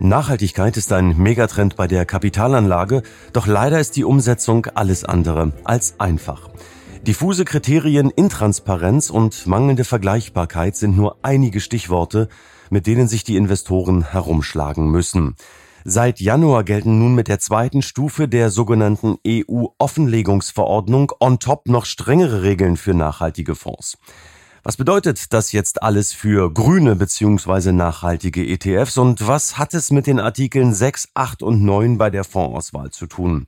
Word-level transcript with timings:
Nachhaltigkeit 0.00 0.76
ist 0.76 0.92
ein 0.92 1.16
Megatrend 1.16 1.76
bei 1.76 1.86
der 1.86 2.04
Kapitalanlage, 2.04 3.02
doch 3.32 3.46
leider 3.46 3.78
ist 3.78 3.94
die 3.94 4.04
Umsetzung 4.04 4.66
alles 4.74 5.04
andere 5.04 5.52
als 5.62 6.00
einfach. 6.00 6.50
Diffuse 7.06 7.44
Kriterien, 7.44 8.10
Intransparenz 8.10 9.10
und 9.10 9.46
mangelnde 9.46 9.84
Vergleichbarkeit 9.84 10.74
sind 10.74 10.96
nur 10.96 11.18
einige 11.22 11.60
Stichworte, 11.60 12.28
mit 12.70 12.88
denen 12.88 13.06
sich 13.06 13.22
die 13.22 13.36
Investoren 13.36 14.10
herumschlagen 14.10 14.90
müssen. 14.90 15.36
Seit 15.84 16.18
Januar 16.18 16.64
gelten 16.64 16.98
nun 16.98 17.14
mit 17.14 17.28
der 17.28 17.38
zweiten 17.38 17.82
Stufe 17.82 18.26
der 18.26 18.50
sogenannten 18.50 19.18
EU-Offenlegungsverordnung 19.26 21.12
on 21.20 21.38
top 21.38 21.68
noch 21.68 21.84
strengere 21.84 22.42
Regeln 22.42 22.76
für 22.76 22.94
nachhaltige 22.94 23.54
Fonds. 23.54 23.98
Was 24.66 24.78
bedeutet 24.78 25.34
das 25.34 25.52
jetzt 25.52 25.82
alles 25.82 26.14
für 26.14 26.50
grüne 26.50 26.96
bzw. 26.96 27.70
nachhaltige 27.72 28.46
ETFs 28.46 28.96
und 28.96 29.28
was 29.28 29.58
hat 29.58 29.74
es 29.74 29.90
mit 29.90 30.06
den 30.06 30.18
Artikeln 30.18 30.72
6, 30.72 31.10
8 31.12 31.42
und 31.42 31.62
9 31.62 31.98
bei 31.98 32.08
der 32.08 32.24
Fondsauswahl 32.24 32.90
zu 32.90 33.06
tun? 33.06 33.44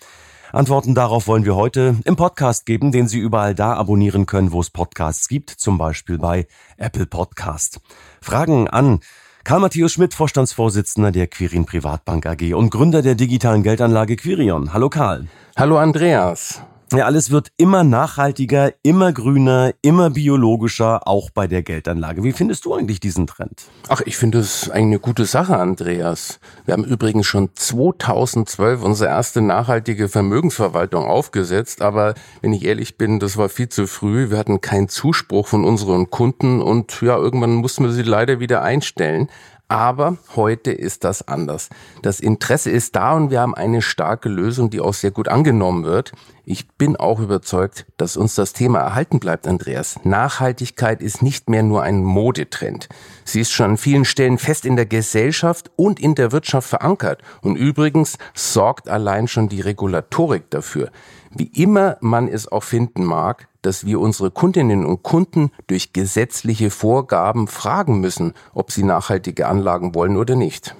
Antworten 0.52 0.94
darauf 0.94 1.26
wollen 1.26 1.46
wir 1.46 1.56
heute 1.56 1.96
im 2.04 2.16
Podcast 2.16 2.66
geben, 2.66 2.92
den 2.92 3.08
Sie 3.08 3.18
überall 3.18 3.54
da 3.54 3.72
abonnieren 3.72 4.26
können, 4.26 4.52
wo 4.52 4.60
es 4.60 4.68
Podcasts 4.68 5.26
gibt, 5.26 5.48
zum 5.48 5.78
Beispiel 5.78 6.18
bei 6.18 6.46
Apple 6.76 7.06
Podcast. 7.06 7.80
Fragen 8.20 8.68
an 8.68 9.00
Karl 9.42 9.60
Matthäus 9.60 9.92
Schmidt, 9.92 10.12
Vorstandsvorsitzender 10.12 11.12
der 11.12 11.28
Quirin 11.28 11.64
Privatbank 11.64 12.26
AG 12.26 12.52
und 12.52 12.68
Gründer 12.68 13.00
der 13.00 13.14
digitalen 13.14 13.62
Geldanlage 13.62 14.16
Quirion. 14.16 14.74
Hallo 14.74 14.90
Karl. 14.90 15.28
Hallo 15.56 15.78
Andreas. 15.78 16.60
Ja, 16.92 17.04
alles 17.04 17.32
wird 17.32 17.48
immer 17.56 17.82
nachhaltiger, 17.82 18.72
immer 18.84 19.12
grüner, 19.12 19.72
immer 19.82 20.08
biologischer, 20.10 21.08
auch 21.08 21.30
bei 21.30 21.48
der 21.48 21.64
Geldanlage. 21.64 22.22
Wie 22.22 22.30
findest 22.30 22.64
du 22.64 22.74
eigentlich 22.74 23.00
diesen 23.00 23.26
Trend? 23.26 23.64
Ach, 23.88 24.02
ich 24.06 24.16
finde 24.16 24.38
es 24.38 24.70
eine 24.70 25.00
gute 25.00 25.24
Sache, 25.24 25.56
Andreas. 25.56 26.38
Wir 26.64 26.74
haben 26.74 26.84
übrigens 26.84 27.26
schon 27.26 27.50
2012 27.52 28.84
unsere 28.84 29.10
erste 29.10 29.40
nachhaltige 29.40 30.08
Vermögensverwaltung 30.08 31.06
aufgesetzt, 31.06 31.82
aber 31.82 32.14
wenn 32.40 32.52
ich 32.52 32.64
ehrlich 32.64 32.96
bin, 32.96 33.18
das 33.18 33.36
war 33.36 33.48
viel 33.48 33.68
zu 33.68 33.88
früh. 33.88 34.30
Wir 34.30 34.38
hatten 34.38 34.60
keinen 34.60 34.88
Zuspruch 34.88 35.48
von 35.48 35.64
unseren 35.64 36.10
Kunden 36.10 36.62
und 36.62 37.00
ja, 37.02 37.16
irgendwann 37.16 37.54
mussten 37.54 37.82
wir 37.82 37.90
sie 37.90 38.02
leider 38.02 38.38
wieder 38.38 38.62
einstellen. 38.62 39.28
Aber 39.68 40.16
heute 40.36 40.70
ist 40.70 41.02
das 41.02 41.26
anders. 41.26 41.70
Das 42.02 42.20
Interesse 42.20 42.70
ist 42.70 42.94
da 42.94 43.14
und 43.14 43.32
wir 43.32 43.40
haben 43.40 43.56
eine 43.56 43.82
starke 43.82 44.28
Lösung, 44.28 44.70
die 44.70 44.80
auch 44.80 44.94
sehr 44.94 45.10
gut 45.10 45.26
angenommen 45.26 45.82
wird. 45.82 46.12
Ich 46.48 46.68
bin 46.68 46.94
auch 46.94 47.18
überzeugt, 47.18 47.86
dass 47.96 48.16
uns 48.16 48.36
das 48.36 48.52
Thema 48.52 48.78
erhalten 48.78 49.18
bleibt, 49.18 49.48
Andreas. 49.48 49.98
Nachhaltigkeit 50.04 51.02
ist 51.02 51.20
nicht 51.20 51.50
mehr 51.50 51.64
nur 51.64 51.82
ein 51.82 52.04
Modetrend. 52.04 52.88
Sie 53.24 53.40
ist 53.40 53.50
schon 53.50 53.70
an 53.70 53.76
vielen 53.76 54.04
Stellen 54.04 54.38
fest 54.38 54.64
in 54.64 54.76
der 54.76 54.86
Gesellschaft 54.86 55.72
und 55.74 55.98
in 55.98 56.14
der 56.14 56.30
Wirtschaft 56.30 56.68
verankert. 56.68 57.20
Und 57.42 57.56
übrigens 57.56 58.16
sorgt 58.32 58.88
allein 58.88 59.26
schon 59.26 59.48
die 59.48 59.60
Regulatorik 59.60 60.48
dafür. 60.50 60.92
Wie 61.32 61.48
immer 61.48 61.96
man 62.00 62.28
es 62.28 62.46
auch 62.46 62.62
finden 62.62 63.02
mag, 63.02 63.48
dass 63.62 63.84
wir 63.84 63.98
unsere 63.98 64.30
Kundinnen 64.30 64.86
und 64.86 65.02
Kunden 65.02 65.50
durch 65.66 65.92
gesetzliche 65.92 66.70
Vorgaben 66.70 67.48
fragen 67.48 67.98
müssen, 67.98 68.34
ob 68.54 68.70
sie 68.70 68.84
nachhaltige 68.84 69.48
Anlagen 69.48 69.96
wollen 69.96 70.16
oder 70.16 70.36
nicht. 70.36 70.76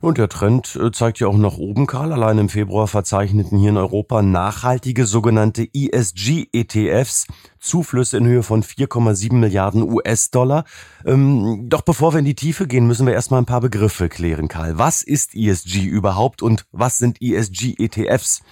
Und 0.00 0.18
der 0.18 0.28
Trend 0.28 0.76
äh, 0.76 0.92
zeigt 0.92 1.18
ja 1.18 1.26
auch 1.26 1.36
nach 1.36 1.58
oben, 1.58 1.86
Karl. 1.88 2.12
Allein 2.12 2.38
im 2.38 2.48
Februar 2.48 2.86
verzeichneten 2.86 3.58
hier 3.58 3.70
in 3.70 3.76
Europa 3.76 4.22
nachhaltige 4.22 5.06
sogenannte 5.06 5.66
ESG-ETFs 5.74 7.26
Zuflüsse 7.58 8.18
in 8.18 8.26
Höhe 8.26 8.44
von 8.44 8.62
4,7 8.62 9.34
Milliarden 9.34 9.82
US-Dollar. 9.82 10.64
Ähm, 11.04 11.66
doch 11.68 11.82
bevor 11.82 12.12
wir 12.12 12.20
in 12.20 12.24
die 12.24 12.36
Tiefe 12.36 12.68
gehen, 12.68 12.86
müssen 12.86 13.06
wir 13.06 13.14
erstmal 13.14 13.42
ein 13.42 13.46
paar 13.46 13.60
Begriffe 13.60 14.08
klären, 14.08 14.46
Karl. 14.46 14.78
Was 14.78 15.02
ist 15.02 15.34
ESG 15.34 15.84
überhaupt 15.84 16.42
und 16.42 16.66
was 16.70 16.98
sind 16.98 17.20
ESG-ETFs? 17.20 18.42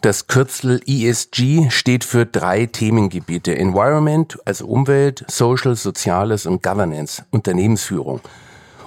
Das 0.00 0.26
Kürzel 0.26 0.80
ESG 0.86 1.70
steht 1.70 2.04
für 2.04 2.26
drei 2.26 2.66
Themengebiete. 2.66 3.56
Environment, 3.56 4.38
also 4.44 4.66
Umwelt, 4.66 5.24
Social, 5.28 5.76
Soziales 5.76 6.46
und 6.46 6.62
Governance, 6.62 7.24
Unternehmensführung. 7.30 8.20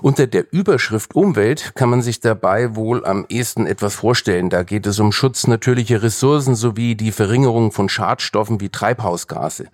Unter 0.02 0.28
der 0.28 0.46
Überschrift 0.52 1.16
Umwelt 1.16 1.74
kann 1.76 1.90
man 1.90 2.02
sich 2.02 2.20
dabei 2.20 2.76
wohl 2.76 3.06
am 3.06 3.26
ehesten 3.30 3.66
etwas 3.66 3.96
vorstellen. 3.96 4.50
Da 4.50 4.64
geht 4.64 4.86
es 4.86 5.00
um 5.00 5.12
Schutz 5.12 5.48
natürlicher 5.48 6.04
Ressourcen 6.04 6.56
sowie 6.56 6.96
die 6.96 7.12
Verringerung 7.12 7.72
von 7.72 7.90
Schadstoffen 7.90 8.62
wie 8.62 8.70
Treibhausgase. 8.70 9.68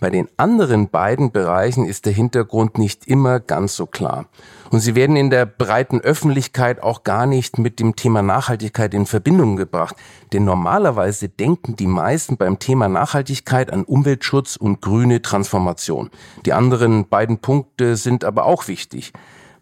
Bei 0.00 0.08
den 0.08 0.28
anderen 0.38 0.88
beiden 0.88 1.30
Bereichen 1.30 1.84
ist 1.84 2.06
der 2.06 2.12
Hintergrund 2.12 2.78
nicht 2.78 3.06
immer 3.06 3.38
ganz 3.38 3.76
so 3.76 3.86
klar. 3.86 4.26
Und 4.70 4.80
sie 4.80 4.94
werden 4.94 5.14
in 5.14 5.30
der 5.30 5.46
breiten 5.46 6.00
Öffentlichkeit 6.00 6.82
auch 6.82 7.04
gar 7.04 7.26
nicht 7.26 7.58
mit 7.58 7.80
dem 7.80 7.96
Thema 7.96 8.22
Nachhaltigkeit 8.22 8.94
in 8.94 9.04
Verbindung 9.04 9.56
gebracht. 9.56 9.94
Denn 10.32 10.44
normalerweise 10.44 11.28
denken 11.28 11.76
die 11.76 11.86
meisten 11.86 12.38
beim 12.38 12.58
Thema 12.58 12.88
Nachhaltigkeit 12.88 13.72
an 13.72 13.84
Umweltschutz 13.84 14.56
und 14.56 14.80
grüne 14.80 15.22
Transformation. 15.22 16.10
Die 16.46 16.54
anderen 16.54 17.06
beiden 17.08 17.38
Punkte 17.38 17.96
sind 17.96 18.24
aber 18.24 18.46
auch 18.46 18.68
wichtig. 18.68 19.12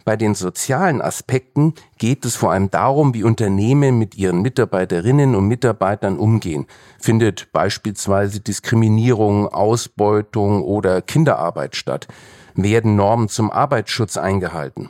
Bei 0.09 0.17
den 0.17 0.35
sozialen 0.35 1.03
Aspekten 1.03 1.75
geht 1.99 2.25
es 2.25 2.35
vor 2.35 2.53
allem 2.53 2.71
darum, 2.71 3.13
wie 3.13 3.25
Unternehmen 3.25 3.99
mit 3.99 4.17
ihren 4.17 4.41
Mitarbeiterinnen 4.41 5.35
und 5.35 5.47
Mitarbeitern 5.49 6.19
umgehen. 6.19 6.67
Findet 6.99 7.53
beispielsweise 7.53 8.41
Diskriminierung, 8.41 9.49
Ausbeutung 9.49 10.63
oder 10.63 11.03
Kinderarbeit 11.03 11.77
statt? 11.77 12.09
Werden 12.55 12.97
Normen 12.97 13.29
zum 13.29 13.51
Arbeitsschutz 13.51 14.17
eingehalten? 14.17 14.89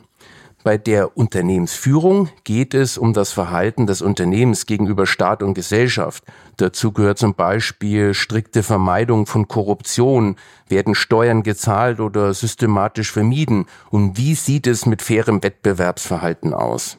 Bei 0.61 0.77
der 0.77 1.15
Unternehmensführung 1.15 2.27
geht 2.43 2.73
es 2.73 2.97
um 2.97 3.13
das 3.13 3.31
Verhalten 3.31 3.87
des 3.87 4.01
Unternehmens 4.01 4.65
gegenüber 4.65 5.05
Staat 5.05 5.41
und 5.41 5.53
Gesellschaft. 5.53 6.25
Dazu 6.57 6.91
gehört 6.91 7.17
zum 7.17 7.33
Beispiel 7.33 8.13
strikte 8.13 8.61
Vermeidung 8.61 9.25
von 9.25 9.47
Korruption. 9.47 10.35
Werden 10.67 10.95
Steuern 10.95 11.43
gezahlt 11.43 12.01
oder 12.01 12.33
systematisch 12.33 13.13
vermieden? 13.13 13.67
Und 13.89 14.17
wie 14.17 14.35
sieht 14.35 14.67
es 14.67 14.85
mit 14.85 15.01
fairem 15.01 15.41
Wettbewerbsverhalten 15.41 16.53
aus? 16.53 16.97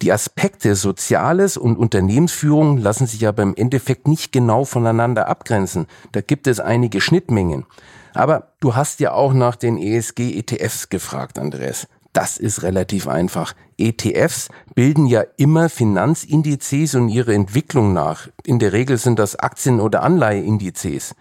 Die 0.00 0.10
Aspekte 0.10 0.74
Soziales 0.74 1.58
und 1.58 1.76
Unternehmensführung 1.76 2.78
lassen 2.78 3.06
sich 3.06 3.28
aber 3.28 3.42
im 3.42 3.54
Endeffekt 3.54 4.08
nicht 4.08 4.32
genau 4.32 4.64
voneinander 4.64 5.28
abgrenzen. 5.28 5.86
Da 6.12 6.22
gibt 6.22 6.46
es 6.46 6.58
einige 6.58 7.02
Schnittmengen. 7.02 7.66
Aber 8.14 8.52
du 8.60 8.76
hast 8.76 9.00
ja 9.00 9.12
auch 9.12 9.34
nach 9.34 9.56
den 9.56 9.76
ESG-ETFs 9.76 10.88
gefragt, 10.88 11.38
Andres. 11.38 11.86
Das 12.14 12.36
ist 12.38 12.62
relativ 12.62 13.08
einfach. 13.08 13.54
ETFs 13.76 14.48
bilden 14.76 15.06
ja 15.06 15.24
immer 15.36 15.68
Finanzindizes 15.68 16.94
und 16.94 17.08
ihre 17.08 17.34
Entwicklung 17.34 17.92
nach. 17.92 18.28
In 18.44 18.60
der 18.60 18.72
Regel 18.72 18.98
sind 18.98 19.18
das 19.18 19.34
Aktien- 19.36 19.80
oder 19.80 20.04
Anleiheindizes. 20.04 21.16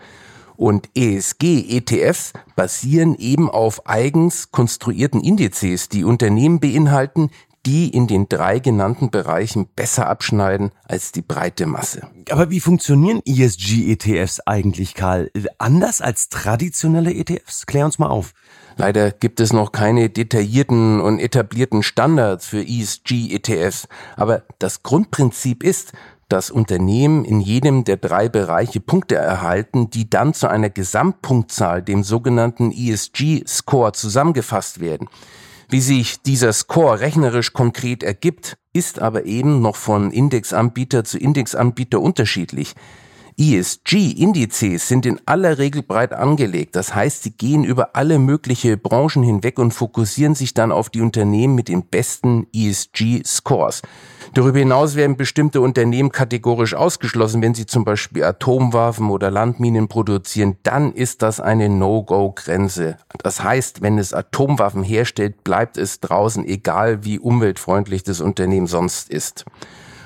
Und 0.56 0.90
ESG-ETFs 0.96 2.34
basieren 2.56 3.16
eben 3.16 3.50
auf 3.50 3.88
eigens 3.88 4.52
konstruierten 4.52 5.22
Indizes, 5.22 5.90
die 5.90 6.04
Unternehmen 6.04 6.60
beinhalten, 6.60 7.32
die 7.66 7.90
in 7.90 8.08
den 8.08 8.28
drei 8.28 8.60
genannten 8.60 9.10
Bereichen 9.10 9.68
besser 9.76 10.08
abschneiden 10.08 10.72
als 10.84 11.12
die 11.12 11.22
breite 11.22 11.66
Masse. 11.66 12.08
Aber 12.30 12.50
wie 12.50 12.60
funktionieren 12.60 13.22
ESG-ETFs 13.26 14.42
eigentlich, 14.42 14.96
Karl? 14.96 15.32
Anders 15.58 16.02
als 16.02 16.30
traditionelle 16.30 17.14
ETFs? 17.14 17.66
Klär 17.66 17.86
uns 17.86 18.00
mal 18.00 18.10
auf. 18.10 18.34
Leider 18.76 19.12
gibt 19.12 19.40
es 19.40 19.54
noch 19.54 19.72
keine 19.72 20.10
detaillierten 20.10 21.00
und 21.00 21.20
etablierten 21.20 21.84
Standards 21.84 22.48
für 22.48 22.62
ESG-ETFs, 22.62 23.88
aber 24.18 24.44
das 24.60 24.84
Grundprinzip 24.84 25.64
ist, 25.64 25.94
dass 26.28 26.50
Unternehmen 26.50 27.26
in 27.26 27.40
jedem 27.40 27.84
der 27.84 27.98
drei 27.98 28.28
Bereiche 28.28 28.80
Punkte 28.80 29.16
erhalten, 29.16 29.92
die 29.92 30.10
dann 30.10 30.34
zu 30.34 30.50
einer 30.50 30.72
Gesamtpunktzahl, 30.72 31.84
dem 31.84 32.04
sogenannten 32.04 32.72
ESG-Score, 32.72 33.92
zusammengefasst 33.92 34.80
werden. 34.80 35.10
Wie 35.74 35.82
sich 35.82 36.22
dieser 36.22 36.54
Score 36.54 37.00
rechnerisch 37.00 37.52
konkret 37.52 38.04
ergibt, 38.04 38.60
ist 38.74 39.00
aber 39.00 39.26
eben 39.26 39.60
noch 39.60 39.76
von 39.76 40.12
Indexanbieter 40.12 41.04
zu 41.04 41.18
Indexanbieter 41.18 42.00
unterschiedlich. 42.00 42.76
ESG-Indizes 43.38 44.88
sind 44.88 45.06
in 45.06 45.20
aller 45.26 45.58
Regel 45.58 45.84
breit 45.84 46.14
angelegt. 46.14 46.76
Das 46.76 46.94
heißt, 46.94 47.24
sie 47.24 47.32
gehen 47.32 47.64
über 47.64 47.96
alle 47.96 48.20
mögliche 48.20 48.78
Branchen 48.78 49.24
hinweg 49.24 49.60
und 49.60 49.74
fokussieren 49.74 50.36
sich 50.36 50.54
dann 50.54 50.72
auf 50.72 50.90
die 50.90 51.02
Unternehmen 51.02 51.56
mit 51.56 51.68
den 51.68 51.86
besten 51.86 52.48
ESG-Scores. 52.54 53.82
Darüber 54.34 54.58
hinaus 54.58 54.96
werden 54.96 55.16
bestimmte 55.16 55.62
Unternehmen 55.62 56.12
kategorisch 56.12 56.74
ausgeschlossen. 56.74 57.42
Wenn 57.42 57.54
sie 57.54 57.68
zum 57.68 57.86
Beispiel 57.86 58.24
Atomwaffen 58.24 59.10
oder 59.12 59.30
Landminen 59.30 59.88
produzieren, 59.88 60.58
dann 60.64 60.92
ist 60.94 61.22
das 61.22 61.40
eine 61.40 61.70
No-Go-Grenze. 61.70 62.98
Das 63.22 63.44
heißt, 63.44 63.82
wenn 63.82 64.00
es 64.00 64.14
Atomwaffen 64.14 64.82
herstellt, 64.84 65.44
bleibt 65.44 65.78
es 65.78 66.00
draußen, 66.00 66.46
egal 66.46 67.06
wie 67.06 67.20
umweltfreundlich 67.20 68.02
das 68.02 68.22
Unternehmen 68.22 68.68
sonst 68.68 69.12
ist. 69.12 69.46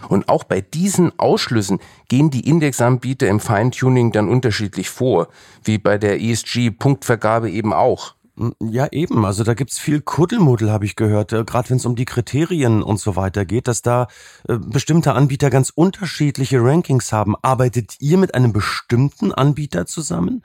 Und 0.10 0.30
auch 0.30 0.44
bei 0.44 0.62
diesen 0.62 1.18
Ausschlüssen 1.20 1.80
gehen 2.08 2.30
die 2.30 2.48
Indexanbieter 2.48 3.28
im 3.28 3.40
Feintuning 3.40 4.12
dann 4.12 4.30
unterschiedlich 4.30 4.90
vor, 4.90 5.28
wie 5.64 5.78
bei 5.78 5.98
der 5.98 6.22
ESG-Punktvergabe 6.22 7.50
eben 7.50 7.74
auch. 7.74 8.16
Ja, 8.60 8.88
eben. 8.92 9.26
Also 9.26 9.44
da 9.44 9.56
gibt's 9.56 9.80
viel 9.80 10.00
Kuddelmuddel, 10.00 10.72
habe 10.72 10.86
ich 10.86 10.96
gehört. 10.96 11.34
Äh, 11.34 11.44
Gerade 11.44 11.72
wenn 11.72 11.78
es 11.78 11.86
um 11.86 11.96
die 11.96 12.06
Kriterien 12.06 12.84
und 12.84 13.00
so 13.00 13.16
weiter 13.16 13.46
geht, 13.46 13.68
dass 13.68 13.82
da 13.82 14.08
äh, 14.48 14.58
bestimmte 14.60 15.14
Anbieter 15.14 15.50
ganz 15.50 15.72
unterschiedliche 15.72 16.62
Rankings 16.62 17.12
haben. 17.12 17.36
Arbeitet 17.42 17.96
ihr 18.00 18.18
mit 18.18 18.36
einem 18.36 18.54
bestimmten 18.54 19.32
Anbieter 19.32 19.88
zusammen? 19.88 20.44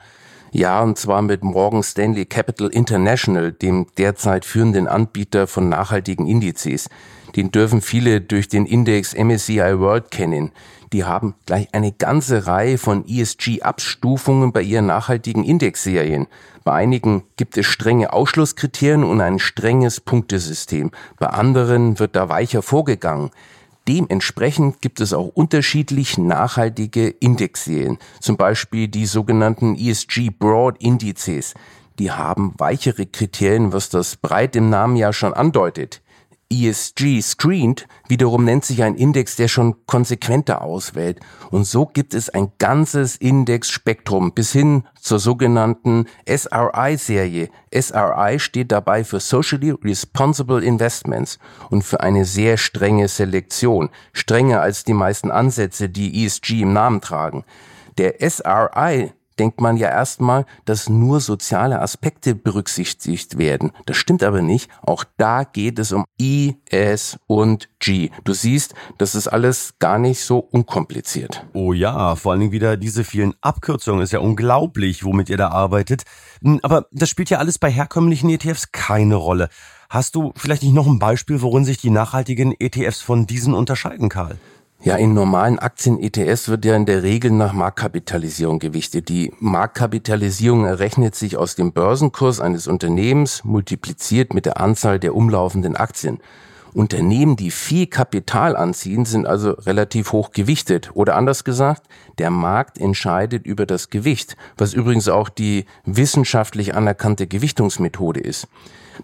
Ja, 0.51 0.81
und 0.81 0.97
zwar 0.97 1.21
mit 1.21 1.43
Morgan 1.43 1.83
Stanley 1.83 2.25
Capital 2.25 2.69
International, 2.69 3.51
dem 3.51 3.87
derzeit 3.97 4.45
führenden 4.45 4.87
Anbieter 4.87 5.45
von 5.45 5.69
nachhaltigen 5.69 6.27
Indizes. 6.27 6.89
Den 7.35 7.51
dürfen 7.51 7.81
viele 7.81 8.21
durch 8.21 8.47
den 8.47 8.65
Index 8.65 9.15
MSCI 9.15 9.79
World 9.79 10.11
kennen. 10.11 10.51
Die 10.91 11.03
haben 11.03 11.33
gleich 11.47 11.69
eine 11.73 11.91
ganze 11.91 12.45
Reihe 12.45 12.77
von 12.77 13.03
ESG-Abstufungen 13.07 14.51
bei 14.51 14.61
ihren 14.61 14.85
nachhaltigen 14.85 15.43
Indexserien. 15.43 16.27
Bei 16.63 16.73
einigen 16.73 17.23
gibt 17.35 17.57
es 17.57 17.65
strenge 17.65 18.13
Ausschlusskriterien 18.13 19.03
und 19.03 19.19
ein 19.19 19.39
strenges 19.39 19.99
Punktesystem. 19.99 20.91
Bei 21.17 21.27
anderen 21.27 21.97
wird 21.97 22.15
da 22.15 22.29
weicher 22.29 22.61
vorgegangen. 22.61 23.31
Dementsprechend 23.87 24.81
gibt 24.81 25.01
es 25.01 25.13
auch 25.13 25.27
unterschiedlich 25.27 26.17
nachhaltige 26.17 27.09
Indexserien, 27.09 27.97
zum 28.21 28.37
Beispiel 28.37 28.87
die 28.87 29.07
sogenannten 29.07 29.75
ESG 29.75 30.29
Broad 30.29 30.77
Indizes. 30.79 31.53
Die 31.99 32.11
haben 32.11 32.53
weichere 32.57 33.05
Kriterien, 33.05 33.73
was 33.73 33.89
das 33.89 34.15
breit 34.15 34.55
im 34.55 34.69
Namen 34.69 34.95
ja 34.95 35.11
schon 35.11 35.33
andeutet. 35.33 36.01
ESG 36.53 37.21
Screened 37.21 37.87
wiederum 38.07 38.45
nennt 38.45 38.63
sich 38.63 38.83
ein 38.83 38.95
Index, 38.95 39.35
der 39.35 39.47
schon 39.47 39.85
konsequenter 39.87 40.61
auswählt. 40.61 41.19
Und 41.49 41.65
so 41.65 41.85
gibt 41.87 42.13
es 42.13 42.29
ein 42.29 42.51
ganzes 42.59 43.15
Indexspektrum 43.15 44.33
bis 44.33 44.51
hin 44.51 44.83
zur 44.99 45.19
sogenannten 45.19 46.05
SRI-Serie. 46.27 47.49
SRI 47.73 48.39
steht 48.39 48.71
dabei 48.71 49.03
für 49.03 49.19
Socially 49.19 49.71
Responsible 49.71 50.63
Investments 50.63 51.39
und 51.69 51.83
für 51.83 52.01
eine 52.01 52.25
sehr 52.25 52.57
strenge 52.57 53.07
Selektion, 53.07 53.89
strenger 54.13 54.61
als 54.61 54.83
die 54.83 54.93
meisten 54.93 55.31
Ansätze, 55.31 55.89
die 55.89 56.23
ESG 56.23 56.61
im 56.61 56.73
Namen 56.73 57.01
tragen. 57.01 57.45
Der 57.97 58.15
SRI 58.19 59.11
denkt 59.43 59.59
man 59.59 59.75
ja 59.75 59.89
erstmal, 59.89 60.45
dass 60.63 60.87
nur 60.87 61.19
soziale 61.19 61.81
Aspekte 61.81 62.33
berücksichtigt 62.33 63.37
werden. 63.37 63.73
Das 63.85 63.97
stimmt 63.97 64.23
aber 64.23 64.41
nicht. 64.41 64.71
Auch 64.81 65.03
da 65.17 65.43
geht 65.43 65.79
es 65.79 65.91
um 65.91 66.05
I, 66.17 66.55
S 66.69 67.19
und 67.27 67.67
G. 67.79 68.09
Du 68.23 68.31
siehst, 68.31 68.73
das 68.99 69.15
ist 69.15 69.27
alles 69.27 69.73
gar 69.79 69.99
nicht 69.99 70.21
so 70.21 70.39
unkompliziert. 70.39 71.45
Oh 71.51 71.73
ja, 71.73 72.15
vor 72.15 72.31
allen 72.31 72.39
Dingen 72.39 72.51
wieder 72.53 72.77
diese 72.77 73.03
vielen 73.03 73.33
Abkürzungen. 73.41 74.01
Ist 74.01 74.13
ja 74.13 74.19
unglaublich, 74.19 75.03
womit 75.03 75.29
ihr 75.29 75.35
da 75.35 75.49
arbeitet. 75.49 76.03
Hm, 76.41 76.61
aber 76.63 76.87
das 76.93 77.09
spielt 77.09 77.29
ja 77.29 77.39
alles 77.39 77.59
bei 77.59 77.69
herkömmlichen 77.69 78.29
ETFs 78.29 78.71
keine 78.71 79.15
Rolle. 79.15 79.49
Hast 79.89 80.15
du 80.15 80.31
vielleicht 80.37 80.63
nicht 80.63 80.73
noch 80.73 80.87
ein 80.87 80.99
Beispiel, 80.99 81.41
worin 81.41 81.65
sich 81.65 81.79
die 81.79 81.89
nachhaltigen 81.89 82.55
ETFs 82.57 83.01
von 83.01 83.27
diesen 83.27 83.53
unterscheiden, 83.53 84.07
Karl? 84.07 84.37
Ja, 84.85 84.97
in 84.97 85.13
normalen 85.13 85.59
Aktien-ETS 85.59 86.49
wird 86.49 86.65
ja 86.65 86.75
in 86.75 86.85
der 86.85 87.03
Regel 87.03 87.31
nach 87.31 87.53
Marktkapitalisierung 87.53 88.59
gewichtet. 88.59 89.07
Die 89.07 89.31
Marktkapitalisierung 89.39 90.65
errechnet 90.65 91.15
sich 91.15 91.37
aus 91.37 91.55
dem 91.55 91.71
Börsenkurs 91.71 92.41
eines 92.41 92.67
Unternehmens 92.67 93.45
multipliziert 93.45 94.33
mit 94.33 94.45
der 94.45 94.59
Anzahl 94.59 94.99
der 94.99 95.15
umlaufenden 95.15 95.77
Aktien. 95.77 96.19
Unternehmen, 96.73 97.37
die 97.37 97.49
viel 97.49 97.87
Kapital 97.87 98.57
anziehen, 98.57 99.05
sind 99.05 99.25
also 99.25 99.51
relativ 99.51 100.11
hoch 100.11 100.31
gewichtet. 100.31 100.91
Oder 100.95 101.15
anders 101.15 101.45
gesagt, 101.45 101.83
der 102.17 102.29
Markt 102.29 102.77
entscheidet 102.77 103.45
über 103.45 103.65
das 103.65 103.89
Gewicht, 103.89 104.35
was 104.57 104.73
übrigens 104.73 105.07
auch 105.07 105.29
die 105.29 105.63
wissenschaftlich 105.85 106.75
anerkannte 106.75 107.25
Gewichtungsmethode 107.25 108.19
ist. 108.19 108.49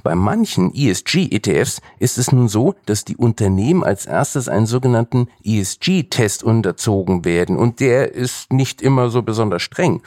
Bei 0.03 0.15
manchen 0.15 0.73
ESG-ETFs 0.73 1.81
ist 1.99 2.17
es 2.17 2.31
nun 2.31 2.47
so, 2.47 2.75
dass 2.85 3.05
die 3.05 3.17
Unternehmen 3.17 3.83
als 3.83 4.05
erstes 4.05 4.47
einen 4.47 4.65
sogenannten 4.65 5.27
ESG-Test 5.43 6.43
unterzogen 6.43 7.25
werden 7.25 7.57
und 7.57 7.79
der 7.79 8.13
ist 8.13 8.51
nicht 8.53 8.81
immer 8.81 9.09
so 9.09 9.21
besonders 9.21 9.61
streng. 9.61 10.01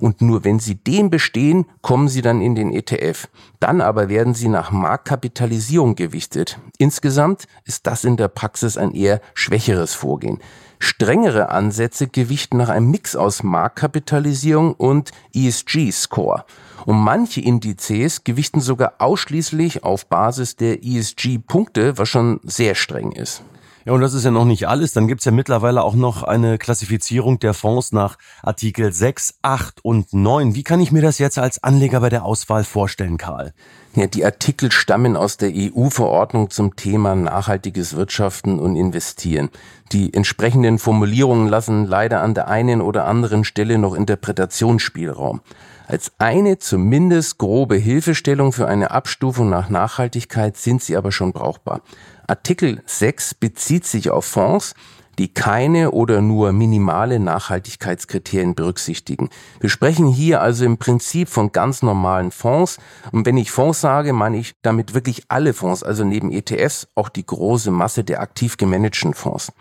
Und 0.00 0.20
nur 0.20 0.44
wenn 0.44 0.58
sie 0.58 0.74
den 0.74 1.08
bestehen, 1.08 1.66
kommen 1.80 2.08
sie 2.08 2.20
dann 2.20 2.40
in 2.40 2.54
den 2.54 2.72
ETF. 2.72 3.28
Dann 3.60 3.80
aber 3.80 4.08
werden 4.08 4.34
sie 4.34 4.48
nach 4.48 4.70
Marktkapitalisierung 4.70 5.94
gewichtet. 5.94 6.58
Insgesamt 6.78 7.46
ist 7.64 7.86
das 7.86 8.04
in 8.04 8.16
der 8.16 8.28
Praxis 8.28 8.76
ein 8.76 8.92
eher 8.92 9.20
schwächeres 9.34 9.94
Vorgehen. 9.94 10.40
Strengere 10.78 11.48
Ansätze 11.50 12.08
gewichten 12.08 12.56
nach 12.56 12.68
einem 12.68 12.90
Mix 12.90 13.16
aus 13.16 13.42
Marktkapitalisierung 13.42 14.74
und 14.74 15.12
ESG-Score. 15.32 16.44
Und 16.86 16.98
manche 16.98 17.40
Indizes 17.40 18.24
gewichten 18.24 18.60
sogar 18.60 18.94
ausschließlich 18.98 19.84
auf 19.84 20.06
Basis 20.06 20.56
der 20.56 20.84
ESG-Punkte, 20.84 21.98
was 21.98 22.08
schon 22.08 22.40
sehr 22.44 22.74
streng 22.74 23.12
ist. 23.12 23.42
Ja, 23.86 23.92
und 23.92 24.00
das 24.00 24.14
ist 24.14 24.24
ja 24.24 24.30
noch 24.30 24.46
nicht 24.46 24.66
alles. 24.66 24.94
Dann 24.94 25.08
gibt's 25.08 25.26
ja 25.26 25.32
mittlerweile 25.32 25.82
auch 25.82 25.94
noch 25.94 26.22
eine 26.22 26.56
Klassifizierung 26.56 27.38
der 27.38 27.52
Fonds 27.52 27.92
nach 27.92 28.16
Artikel 28.42 28.90
6, 28.90 29.40
8 29.42 29.84
und 29.84 30.14
9. 30.14 30.54
Wie 30.54 30.62
kann 30.62 30.80
ich 30.80 30.90
mir 30.90 31.02
das 31.02 31.18
jetzt 31.18 31.38
als 31.38 31.62
Anleger 31.62 32.00
bei 32.00 32.08
der 32.08 32.24
Auswahl 32.24 32.64
vorstellen, 32.64 33.18
Karl? 33.18 33.52
Ja, 33.94 34.06
die 34.06 34.24
Artikel 34.24 34.72
stammen 34.72 35.18
aus 35.18 35.36
der 35.36 35.52
EU-Verordnung 35.54 36.48
zum 36.48 36.76
Thema 36.76 37.14
nachhaltiges 37.14 37.94
Wirtschaften 37.94 38.58
und 38.58 38.74
Investieren. 38.74 39.50
Die 39.92 40.14
entsprechenden 40.14 40.78
Formulierungen 40.78 41.48
lassen 41.48 41.84
leider 41.84 42.22
an 42.22 42.32
der 42.32 42.48
einen 42.48 42.80
oder 42.80 43.04
anderen 43.04 43.44
Stelle 43.44 43.76
noch 43.76 43.94
Interpretationsspielraum. 43.94 45.42
Als 45.86 46.12
eine 46.18 46.58
zumindest 46.58 47.36
grobe 47.38 47.76
Hilfestellung 47.76 48.52
für 48.52 48.66
eine 48.66 48.90
Abstufung 48.90 49.50
nach 49.50 49.68
Nachhaltigkeit 49.68 50.56
sind 50.56 50.82
sie 50.82 50.96
aber 50.96 51.12
schon 51.12 51.32
brauchbar. 51.32 51.82
Artikel 52.26 52.82
6 52.86 53.34
bezieht 53.34 53.84
sich 53.84 54.08
auf 54.08 54.24
Fonds, 54.24 54.74
die 55.18 55.32
keine 55.32 55.90
oder 55.90 56.22
nur 56.22 56.52
minimale 56.52 57.20
Nachhaltigkeitskriterien 57.20 58.54
berücksichtigen. 58.54 59.28
Wir 59.60 59.68
sprechen 59.68 60.06
hier 60.06 60.40
also 60.40 60.64
im 60.64 60.78
Prinzip 60.78 61.28
von 61.28 61.52
ganz 61.52 61.82
normalen 61.82 62.30
Fonds. 62.30 62.78
Und 63.12 63.26
wenn 63.26 63.36
ich 63.36 63.50
Fonds 63.50 63.80
sage, 63.80 64.14
meine 64.14 64.38
ich 64.38 64.54
damit 64.62 64.94
wirklich 64.94 65.24
alle 65.28 65.52
Fonds, 65.52 65.82
also 65.82 66.02
neben 66.02 66.32
ETFs 66.32 66.88
auch 66.94 67.10
die 67.10 67.26
große 67.26 67.70
Masse 67.70 68.04
der 68.04 68.20
aktiv 68.20 68.56
gemanagten 68.56 69.14
Fonds. 69.14 69.52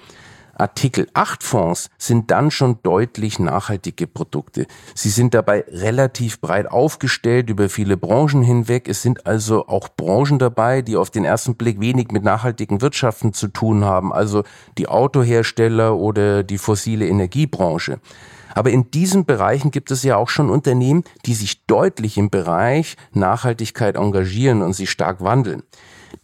Artikel 0.55 1.07
8 1.13 1.43
Fonds 1.43 1.89
sind 1.97 2.29
dann 2.29 2.51
schon 2.51 2.79
deutlich 2.83 3.39
nachhaltige 3.39 4.07
Produkte. 4.07 4.67
Sie 4.93 5.09
sind 5.09 5.33
dabei 5.33 5.65
relativ 5.67 6.39
breit 6.41 6.69
aufgestellt 6.69 7.49
über 7.49 7.69
viele 7.69 7.97
Branchen 7.97 8.43
hinweg. 8.43 8.87
Es 8.87 9.01
sind 9.01 9.25
also 9.25 9.67
auch 9.67 9.89
Branchen 9.89 10.37
dabei, 10.39 10.81
die 10.81 10.95
auf 10.95 11.09
den 11.09 11.25
ersten 11.25 11.55
Blick 11.55 11.79
wenig 11.79 12.11
mit 12.11 12.23
nachhaltigen 12.23 12.81
Wirtschaften 12.81 13.33
zu 13.33 13.47
tun 13.47 13.83
haben, 13.83 14.13
also 14.13 14.43
die 14.77 14.87
Autohersteller 14.87 15.95
oder 15.95 16.43
die 16.43 16.57
fossile 16.57 17.07
Energiebranche. 17.07 17.99
Aber 18.55 18.69
in 18.69 18.91
diesen 18.91 19.25
Bereichen 19.25 19.71
gibt 19.71 19.89
es 19.89 20.03
ja 20.03 20.17
auch 20.17 20.29
schon 20.29 20.49
Unternehmen, 20.49 21.03
die 21.25 21.33
sich 21.33 21.65
deutlich 21.65 22.17
im 22.17 22.29
Bereich 22.29 22.95
Nachhaltigkeit 23.11 23.95
engagieren 23.95 24.61
und 24.61 24.73
sich 24.73 24.91
stark 24.91 25.23
wandeln. 25.23 25.63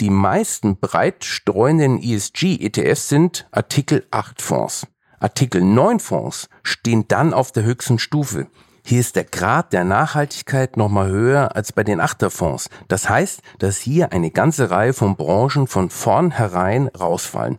Die 0.01 0.09
meisten 0.09 0.77
breit 0.77 1.25
streuenden 1.25 2.01
ESG-ETFs 2.01 3.09
sind 3.09 3.47
Artikel 3.51 4.05
8 4.11 4.41
Fonds. 4.41 4.87
Artikel 5.19 5.61
9 5.61 5.99
Fonds 5.99 6.47
stehen 6.63 7.05
dann 7.07 7.33
auf 7.33 7.51
der 7.51 7.63
höchsten 7.63 7.99
Stufe. 7.99 8.47
Hier 8.85 9.01
ist 9.01 9.17
der 9.17 9.25
Grad 9.25 9.73
der 9.73 9.83
Nachhaltigkeit 9.83 10.77
nochmal 10.77 11.09
höher 11.09 11.55
als 11.55 11.73
bei 11.73 11.83
den 11.83 11.99
Achterfonds. 11.99 12.69
Das 12.87 13.09
heißt, 13.09 13.41
dass 13.59 13.77
hier 13.77 14.13
eine 14.13 14.31
ganze 14.31 14.71
Reihe 14.71 14.93
von 14.93 15.15
Branchen 15.15 15.67
von 15.67 15.89
vornherein 15.89 16.87
rausfallen. 16.87 17.57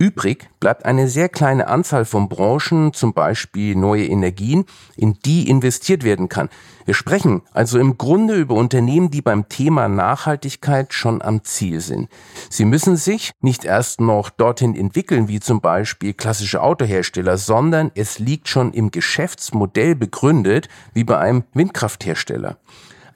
Übrig 0.00 0.48
bleibt 0.60 0.86
eine 0.86 1.08
sehr 1.08 1.28
kleine 1.28 1.68
Anzahl 1.68 2.06
von 2.06 2.30
Branchen, 2.30 2.94
zum 2.94 3.12
Beispiel 3.12 3.76
neue 3.76 4.06
Energien, 4.06 4.64
in 4.96 5.18
die 5.26 5.46
investiert 5.46 6.04
werden 6.04 6.30
kann. 6.30 6.48
Wir 6.86 6.94
sprechen 6.94 7.42
also 7.52 7.78
im 7.78 7.98
Grunde 7.98 8.36
über 8.36 8.54
Unternehmen, 8.54 9.10
die 9.10 9.20
beim 9.20 9.50
Thema 9.50 9.88
Nachhaltigkeit 9.88 10.94
schon 10.94 11.20
am 11.20 11.44
Ziel 11.44 11.82
sind. 11.82 12.08
Sie 12.48 12.64
müssen 12.64 12.96
sich 12.96 13.32
nicht 13.42 13.66
erst 13.66 14.00
noch 14.00 14.30
dorthin 14.30 14.74
entwickeln, 14.74 15.28
wie 15.28 15.38
zum 15.38 15.60
Beispiel 15.60 16.14
klassische 16.14 16.62
Autohersteller, 16.62 17.36
sondern 17.36 17.90
es 17.94 18.18
liegt 18.18 18.48
schon 18.48 18.72
im 18.72 18.90
Geschäftsmodell 18.90 19.96
begründet, 19.96 20.70
wie 20.94 21.04
bei 21.04 21.18
einem 21.18 21.44
Windkrafthersteller. 21.52 22.56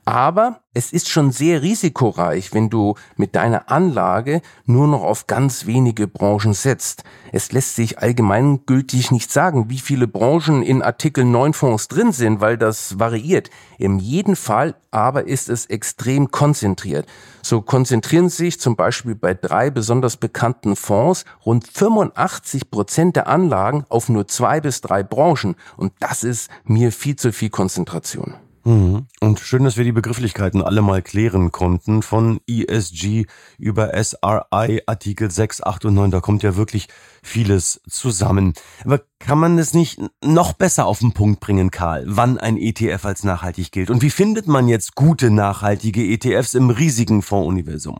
Aber 0.07 0.61
es 0.75 0.93
ist 0.93 1.09
schon 1.09 1.31
sehr 1.31 1.63
risikoreich, 1.63 2.53
wenn 2.53 2.69
du 2.69 2.95
mit 3.17 3.35
deiner 3.35 3.71
Anlage 3.71 4.43
nur 4.67 4.87
noch 4.87 5.03
auf 5.03 5.27
ganz 5.27 5.65
wenige 5.65 6.07
Branchen 6.07 6.53
setzt. 6.53 7.05
Es 7.33 7.53
lässt 7.53 7.75
sich 7.75 8.01
allgemeingültig 8.01 9.11
nicht 9.11 9.33
sagen, 9.33 9.71
wie 9.71 9.79
viele 9.79 10.07
Branchen 10.07 10.63
in 10.63 10.83
Artikel 10.83 11.25
9 11.25 11.55
Fonds 11.55 11.89
drin 11.89 12.13
sind, 12.13 12.43
weil 12.43 12.59
das 12.59 12.99
variiert. 12.99 13.49
In 13.79 13.99
jedem 13.99 14.37
Fall 14.37 14.75
aber 14.91 15.27
ist 15.27 15.49
es 15.49 15.67
extrem 15.67 16.31
konzentriert. 16.31 17.07
So 17.41 17.63
konzentrieren 17.63 18.29
sich 18.29 18.61
zum 18.61 18.77
Beispiel 18.77 19.15
bei 19.15 19.33
drei 19.33 19.71
besonders 19.71 20.19
bekannten 20.19 20.77
Fonds 20.77 21.25
rund 21.47 21.67
85 21.67 22.71
Prozent 22.71 23.17
der 23.17 23.27
Anlagen 23.27 23.85
auf 23.89 24.11
nur 24.11 24.29
zwei 24.29 24.61
bis 24.61 24.83
drei 24.83 25.03
Branchen. 25.03 25.57
Und 25.79 25.95
das 26.01 26.25
ist 26.25 26.51
mir 26.65 26.93
viel 26.93 27.17
zu 27.17 27.33
viel 27.33 27.51
Konzentration. 27.51 28.35
Mhm. 28.65 29.07
Und 29.21 29.41
schön, 29.41 29.65
dass 29.65 29.77
wir 29.77 29.85
die 29.85 29.93
Begrifflichkeiten 29.93 30.63
alle 30.63 30.83
mal 30.83 31.03
klären 31.03 31.53
konnten. 31.53 32.03
Von 32.03 32.41
ESG 32.49 33.27
über 33.59 33.93
SRI, 34.03 34.83
Artikel 34.87 35.31
6, 35.31 35.63
8 35.63 35.85
und 35.85 35.95
9, 35.95 36.11
da 36.11 36.21
kommt 36.21 36.43
ja 36.43 36.57
wirklich 36.57 36.89
vieles 37.23 37.83
zusammen. 37.89 38.55
Aber 38.85 39.01
kann 39.27 39.39
man 39.39 39.59
es 39.59 39.73
nicht 39.73 40.01
noch 40.23 40.53
besser 40.53 40.87
auf 40.87 40.99
den 40.99 41.13
Punkt 41.13 41.41
bringen, 41.41 41.71
Karl, 41.71 42.05
wann 42.07 42.37
ein 42.37 42.59
ETF 42.59 43.07
als 43.07 43.25
nachhaltig 43.25 43.73
gilt? 43.73 43.91
Und 43.91 44.03
wie 44.03 44.11
findet 44.11 44.47
man 44.47 44.69
jetzt 44.69 44.95
gute, 44.95 45.31
nachhaltige 45.31 46.05
ETFs 46.05 46.55
im 46.55 46.69
riesigen 46.69 47.23
Fondsuniversum? 47.23 47.97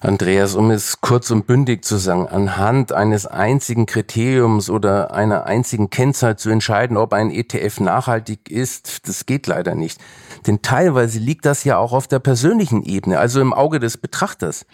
Andreas, 0.00 0.54
um 0.54 0.70
es 0.70 1.00
kurz 1.00 1.32
und 1.32 1.46
bündig 1.48 1.84
zu 1.84 1.96
sagen, 1.96 2.28
anhand 2.28 2.92
eines 2.92 3.26
einzigen 3.26 3.86
Kriteriums 3.86 4.70
oder 4.70 5.12
einer 5.12 5.46
einzigen 5.46 5.90
Kennzahl 5.90 6.38
zu 6.38 6.50
entscheiden, 6.50 6.96
ob 6.96 7.12
ein 7.12 7.32
ETF 7.32 7.80
nachhaltig 7.80 8.48
ist, 8.48 9.08
das 9.08 9.26
geht 9.26 9.48
leider 9.48 9.74
nicht. 9.74 10.00
Denn 10.46 10.62
teilweise 10.62 11.18
liegt 11.18 11.44
das 11.44 11.64
ja 11.64 11.78
auch 11.78 11.92
auf 11.92 12.06
der 12.06 12.20
persönlichen 12.20 12.84
Ebene, 12.84 13.18
also 13.18 13.40
im 13.40 13.52
Auge 13.52 13.80
des 13.80 13.96
Betrachters. 13.96 14.64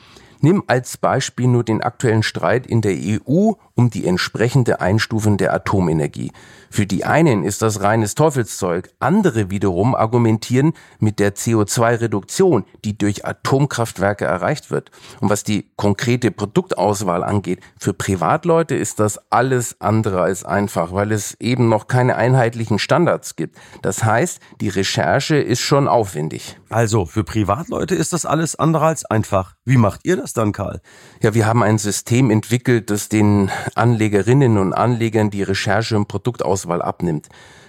Nimm 0.40 0.64
als 0.66 0.96
Beispiel 0.96 1.46
nur 1.46 1.64
den 1.64 1.82
aktuellen 1.82 2.22
Streit 2.22 2.66
in 2.66 2.80
der 2.80 2.94
EU 2.96 3.52
um 3.74 3.90
die 3.90 4.06
entsprechende 4.06 4.80
Einstufung 4.80 5.36
der 5.36 5.52
Atomenergie. 5.52 6.32
Für 6.70 6.86
die 6.86 7.04
einen 7.04 7.44
ist 7.44 7.62
das 7.62 7.82
reines 7.82 8.16
Teufelszeug, 8.16 8.90
andere 8.98 9.48
wiederum 9.48 9.94
argumentieren 9.94 10.72
mit 10.98 11.20
der 11.20 11.36
CO2-Reduktion, 11.36 12.64
die 12.84 12.98
durch 12.98 13.24
Atomkraftwerke 13.24 14.24
erreicht 14.24 14.72
wird. 14.72 14.90
Und 15.20 15.30
was 15.30 15.44
die 15.44 15.70
konkrete 15.76 16.32
Produktauswahl 16.32 17.22
angeht, 17.22 17.60
für 17.78 17.94
Privatleute 17.94 18.74
ist 18.74 18.98
das 18.98 19.20
alles 19.30 19.80
andere 19.80 20.22
als 20.22 20.44
einfach, 20.44 20.92
weil 20.92 21.12
es 21.12 21.36
eben 21.40 21.68
noch 21.68 21.86
keine 21.86 22.16
einheitlichen 22.16 22.80
Standards 22.80 23.36
gibt. 23.36 23.56
Das 23.82 24.02
heißt, 24.02 24.40
die 24.60 24.68
Recherche 24.68 25.36
ist 25.36 25.60
schon 25.60 25.86
aufwendig. 25.86 26.58
Also, 26.70 27.06
für 27.06 27.22
Privatleute 27.22 27.94
ist 27.94 28.12
das 28.12 28.26
alles 28.26 28.56
andere 28.56 28.86
als 28.86 29.04
einfach. 29.04 29.54
Wie 29.64 29.76
macht 29.76 30.00
ihr 30.02 30.16
das 30.24 30.32
dann, 30.32 30.52
Karl? 30.52 30.80
Ja, 31.22 31.34
wir 31.34 31.46
haben 31.46 31.62
ein 31.62 31.78
System 31.78 32.30
entwickelt, 32.30 32.90
das 32.90 33.08
den 33.08 33.50
Anlegerinnen 33.74 34.58
und 34.58 34.72
Anlegern 34.72 35.30
die 35.30 35.42
Recherche 35.42 35.96
und 35.96 36.08
Produktauswahl 36.08 36.82
abnimmt. 36.82 37.28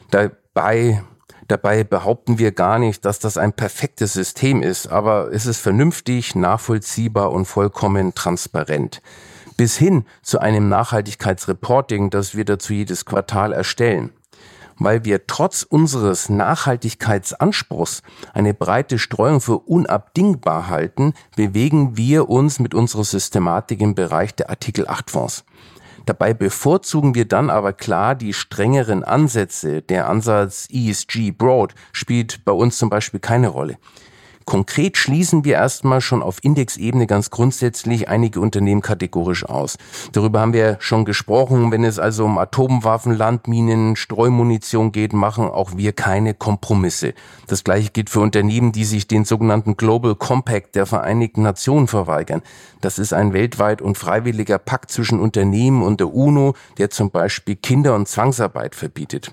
Dabei 0.10 1.04
Dabei 1.48 1.84
behaupten 1.84 2.40
wir 2.40 2.52
gar 2.52 2.80
nicht, 2.80 3.06
dass 3.06 3.20
das 3.20 3.38
ein 3.38 3.54
perfektes 3.54 4.14
System 4.14 4.64
ist, 4.64 4.88
aber 4.88 5.32
es 5.32 5.46
ist 5.46 5.60
vernünftig, 5.60 6.34
nachvollziehbar 6.34 7.32
und 7.32 7.46
vollkommen 7.46 8.16
transparent. 8.16 9.00
Bis 9.56 9.78
hin 9.78 10.06
zu 10.24 10.40
einem 10.40 10.70
Nachhaltigkeitsreporting, 10.70 12.10
das 12.10 12.36
wir 12.36 12.46
dazu 12.46 12.74
jedes 12.74 13.06
Quartal 13.06 13.54
erstellen 13.54 14.10
weil 14.78 15.06
wir 15.06 15.28
trotz 15.28 15.64
unseres 15.64 16.30
Nachhaltigkeitsanspruchs 16.30 18.02
eine 18.34 18.54
breite 18.54 19.00
Streuung 19.00 19.42
für 19.42 19.60
unabdingbar 19.60 20.68
halten, 20.68 21.14
bewegen 21.36 21.98
wir 21.98 22.30
uns 22.30 22.60
mit 22.60 22.74
unserer 22.74 23.04
Systematik 23.04 23.82
im 23.82 23.96
Bereich 23.96 24.36
der 24.36 24.50
Artikel 24.50 24.88
8 24.88 25.12
Fonds. 25.12 25.46
Dabei 26.06 26.34
bevorzugen 26.34 27.16
wir 27.16 27.26
dann 27.26 27.50
aber 27.50 27.74
klar 27.74 28.14
die 28.14 28.34
strengeren 28.34 29.04
Ansätze. 29.04 29.82
Der 29.82 30.08
Ansatz 30.08 30.68
ESG 30.72 31.32
Broad 31.32 31.74
spielt 31.94 32.46
bei 32.46 32.52
uns 32.52 32.78
zum 32.78 32.90
Beispiel 32.90 33.20
keine 33.20 33.48
Rolle. 33.48 33.78
Konkret 34.46 34.96
schließen 34.96 35.44
wir 35.44 35.56
erstmal 35.56 36.02
schon 36.02 36.22
auf 36.22 36.38
Indexebene 36.44 37.08
ganz 37.08 37.32
grundsätzlich 37.32 38.10
einige 38.10 38.40
Unternehmen 38.40 38.82
kategorisch 38.82 39.44
aus. 39.44 39.78
Darüber 40.12 40.40
haben 40.40 40.54
wir 40.54 40.78
schon 40.80 41.04
gesprochen. 41.04 41.72
Wenn 41.72 41.84
es 41.84 41.98
also 41.98 42.26
um 42.26 42.38
Atomwaffen, 42.38 43.18
Landminen, 43.18 43.96
Streumunition 43.96 44.92
geht, 44.92 45.14
machen 45.14 45.46
auch 45.46 45.78
wir 45.78 45.94
keine 45.94 46.36
Kompromisse. 46.36 47.16
Das 47.48 47.64
gleiche 47.64 47.90
gilt 47.90 48.12
für 48.12 48.20
Unternehmen, 48.20 48.72
die 48.72 48.86
sich 48.86 49.08
den 49.08 49.26
sogenannten 49.26 49.78
Global 49.78 50.14
Compact 50.14 50.76
der 50.76 50.86
Vereinigten 50.86 51.42
Nationen 51.42 51.88
verweigern. 51.88 52.44
Das 52.82 53.00
ist 53.00 53.14
ein 53.14 53.34
weltweit 53.34 53.82
und 53.82 53.98
freiwilliger 53.98 54.60
Pakt 54.60 54.92
zwischen 54.92 55.20
Unternehmen 55.20 55.82
und 55.82 56.00
der 56.00 56.14
UNO, 56.14 56.54
der 56.78 56.92
zum 56.92 57.10
Beispiel 57.10 57.56
Kinder- 57.56 57.96
und 57.96 58.08
Zwangsarbeit 58.08 58.76
verbietet. 58.76 59.32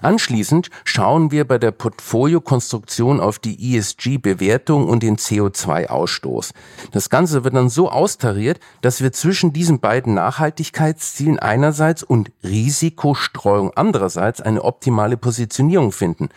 Anschließend 0.00 0.70
schauen 0.84 1.30
wir 1.30 1.46
bei 1.46 1.58
der 1.58 1.70
Portfoliokonstruktion 1.70 3.20
auf 3.20 3.38
die 3.38 3.76
ESG-Bewertung 3.76 4.88
und 4.88 5.02
den 5.02 5.16
CO2-Ausstoß. 5.16 6.52
Das 6.92 7.10
Ganze 7.10 7.44
wird 7.44 7.54
dann 7.54 7.68
so 7.68 7.90
austariert, 7.90 8.58
dass 8.80 9.02
wir 9.02 9.12
zwischen 9.12 9.52
diesen 9.52 9.80
beiden 9.80 10.14
Nachhaltigkeitszielen 10.14 11.38
einerseits 11.38 12.02
und 12.02 12.32
Risikostreuung 12.42 13.72
andererseits 13.74 14.40
eine 14.40 14.64
optimale 14.64 15.16
Positionierung 15.16 15.92
finden. 15.92 16.30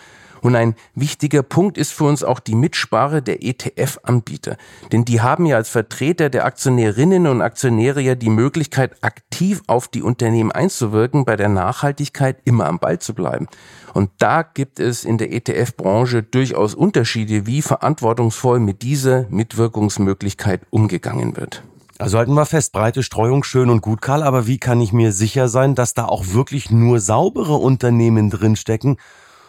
Und 0.46 0.56
ein 0.56 0.76
wichtiger 0.94 1.42
Punkt 1.42 1.76
ist 1.76 1.92
für 1.92 2.04
uns 2.04 2.24
auch 2.24 2.40
die 2.40 2.54
Mitsprache 2.54 3.24
der 3.24 3.44
ETF-Anbieter. 3.44 4.58
Denn 4.92 5.04
die 5.04 5.20
haben 5.22 5.48
ja 5.48 5.56
als 5.56 5.70
Vertreter 5.70 6.30
der 6.30 6.46
Aktionärinnen 6.46 7.26
und 7.26 7.42
Aktionäre 7.42 8.00
ja 8.00 8.14
die 8.14 8.30
Möglichkeit, 8.30 9.04
aktiv 9.04 9.64
auf 9.66 9.88
die 9.88 10.04
Unternehmen 10.04 10.52
einzuwirken, 10.52 11.26
bei 11.26 11.36
der 11.36 11.50
Nachhaltigkeit 11.50 12.38
immer 12.46 12.68
am 12.68 12.78
Ball 12.78 13.00
zu 13.00 13.16
bleiben. 13.16 13.48
Und 13.96 14.12
da 14.20 14.44
gibt 14.44 14.80
es 14.80 15.04
in 15.04 15.18
der 15.18 15.34
ETF-Branche 15.34 16.22
durchaus 16.22 16.76
Unterschiede, 16.76 17.48
wie 17.48 17.64
verantwortungsvoll 17.64 18.60
mit 18.60 18.84
dieser 18.84 19.26
Mitwirkungsmöglichkeit 19.32 20.62
umgegangen 20.70 21.38
wird. 21.38 21.64
Also 21.98 22.20
halten 22.20 22.36
wir 22.36 22.46
fest, 22.46 22.72
breite 22.72 23.02
Streuung 23.02 23.44
schön 23.44 23.72
und 23.72 23.82
gut, 23.82 24.04
Karl, 24.04 24.22
aber 24.22 24.46
wie 24.46 24.60
kann 24.60 24.80
ich 24.80 24.94
mir 24.94 25.12
sicher 25.12 25.48
sein, 25.48 25.74
dass 25.74 25.96
da 25.96 26.06
auch 26.06 26.34
wirklich 26.34 26.70
nur 26.70 27.00
saubere 27.00 27.56
Unternehmen 27.56 28.30
drinstecken 28.30 28.98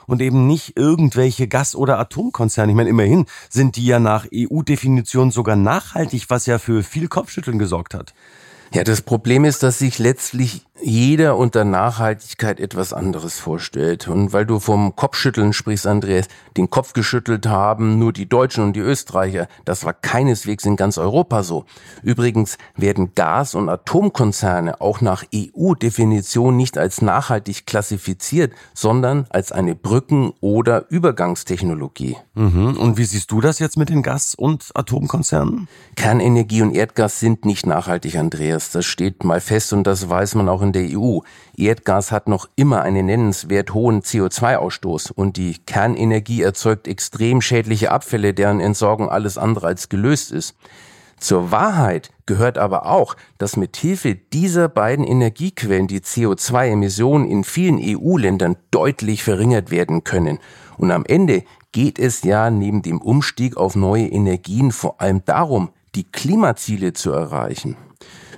und 0.07 0.23
eben 0.23 0.47
nicht 0.47 0.77
irgendwelche 0.77 1.49
Gas- 1.49 1.75
oder 1.75 1.99
Atomkonzerne. 1.99 2.73
Ich 2.73 2.77
meine, 2.77 2.91
immerhin 2.91 3.27
sind 3.49 3.77
die 3.77 3.87
ja 3.87 3.99
nach 3.99 4.27
EU-Definition 4.33 5.31
sogar 5.31 5.57
nachhaltig, 5.57 6.27
was 6.29 6.47
ja 6.47 6.59
für 6.59 6.83
viel 6.83 7.09
Kopfschütteln 7.09 7.59
gesorgt 7.59 7.95
hat. 7.95 8.15
Ja, 8.73 8.85
das 8.85 9.03
Problem 9.03 9.45
ist, 9.45 9.63
dass 9.63 9.79
sich 9.79 9.99
letztlich 9.99 10.67
jeder 10.83 11.37
unter 11.37 11.65
Nachhaltigkeit 11.65 12.61
etwas 12.61 12.93
anderes 12.93 13.39
vorstellt. 13.39 14.09
Und 14.09 14.33
weil 14.33 14.45
du 14.45 14.61
vom 14.61 14.95
Kopfschütteln 14.95 15.53
sprichst, 15.53 15.87
Andreas, 15.87 16.27
den 16.57 16.69
Kopf 16.71 16.93
geschüttelt 16.93 17.47
haben 17.47 17.99
nur 17.99 18.13
die 18.13 18.29
Deutschen 18.29 18.65
und 18.65 18.75
die 18.75 18.81
Österreicher. 18.81 19.49
Das 19.65 19.85
war 19.85 19.95
keineswegs 19.95 20.65
in 20.65 20.77
ganz 20.77 20.99
Europa 20.99 21.43
so. 21.43 21.65
Übrigens 22.03 22.59
werden 22.77 23.15
Gas- 23.15 23.55
und 23.55 23.69
Atomkonzerne 23.69 24.81
auch 24.81 25.01
nach 25.01 25.25
EU-Definition 25.35 26.57
nicht 26.57 26.77
als 26.77 27.01
nachhaltig 27.01 27.67
klassifiziert, 27.67 28.53
sondern 28.75 29.27
als 29.31 29.53
eine 29.53 29.75
Brücken- 29.75 30.33
oder 30.41 30.91
Übergangstechnologie. 30.91 32.17
Mhm. 32.35 32.77
Und 32.77 32.99
wie 32.99 33.05
siehst 33.05 33.31
du 33.31 33.41
das 33.41 33.59
jetzt 33.59 33.79
mit 33.79 33.89
den 33.89 34.03
Gas- 34.03 34.35
und 34.35 34.71
Atomkonzernen? 34.75 35.69
Kernenergie 35.97 36.63
und 36.63 36.75
Erdgas 36.75 37.19
sind 37.19 37.45
nicht 37.45 37.67
nachhaltig, 37.67 38.17
Andreas. 38.17 38.56
Das 38.57 38.85
steht 38.85 39.25
mal 39.25 39.41
fest 39.41 39.73
und 39.73 39.87
das 39.87 40.09
weiß 40.09 40.35
man 40.35 40.49
auch 40.49 40.63
in 40.63 40.73
der 40.73 40.89
EU. 40.91 41.19
Erdgas 41.57 42.13
hat 42.13 42.29
noch 42.29 42.49
immer 42.57 42.83
einen 42.83 43.07
nennenswert 43.07 43.75
hohen 43.75 44.03
CO2-Ausstoß 44.03 45.13
und 45.13 45.37
die 45.37 45.59
Kernenergie 45.59 46.43
erzeugt 46.43 46.89
extrem 46.89 47.41
schädliche 47.41 47.91
Abfälle, 47.91 48.35
deren 48.35 48.61
Entsorgung 48.61 49.09
alles 49.09 49.39
andere 49.39 49.67
als 49.67 49.89
gelöst 49.89 50.33
ist. 50.33 50.55
Zur 51.19 51.51
Wahrheit 51.51 52.11
gehört 52.27 52.59
aber 52.59 52.87
auch, 52.87 53.17
dass 53.39 53.57
mit 53.57 53.77
Hilfe 53.77 54.15
dieser 54.15 54.69
beiden 54.69 55.05
Energiequellen 55.05 55.87
die 55.87 56.01
CO2-Emissionen 56.01 57.31
in 57.31 57.43
vielen 57.43 57.79
EU-Ländern 57.81 58.57
deutlich 58.71 59.23
verringert 59.23 59.71
werden 59.71 60.05
können. 60.05 60.39
Und 60.77 60.91
am 60.91 61.05
Ende 61.07 61.45
geht 61.73 61.99
es 61.99 62.23
ja 62.23 62.51
neben 62.51 62.83
dem 62.83 63.01
Umstieg 63.01 63.57
auf 63.57 63.77
neue 63.77 64.07
Energien 64.07 64.73
vor 64.73 65.01
allem 65.01 65.25
darum, 65.25 65.71
die 65.97 66.05
Klimaziele 66.05 66.93
zu 66.93 67.11
erreichen. 67.11 67.77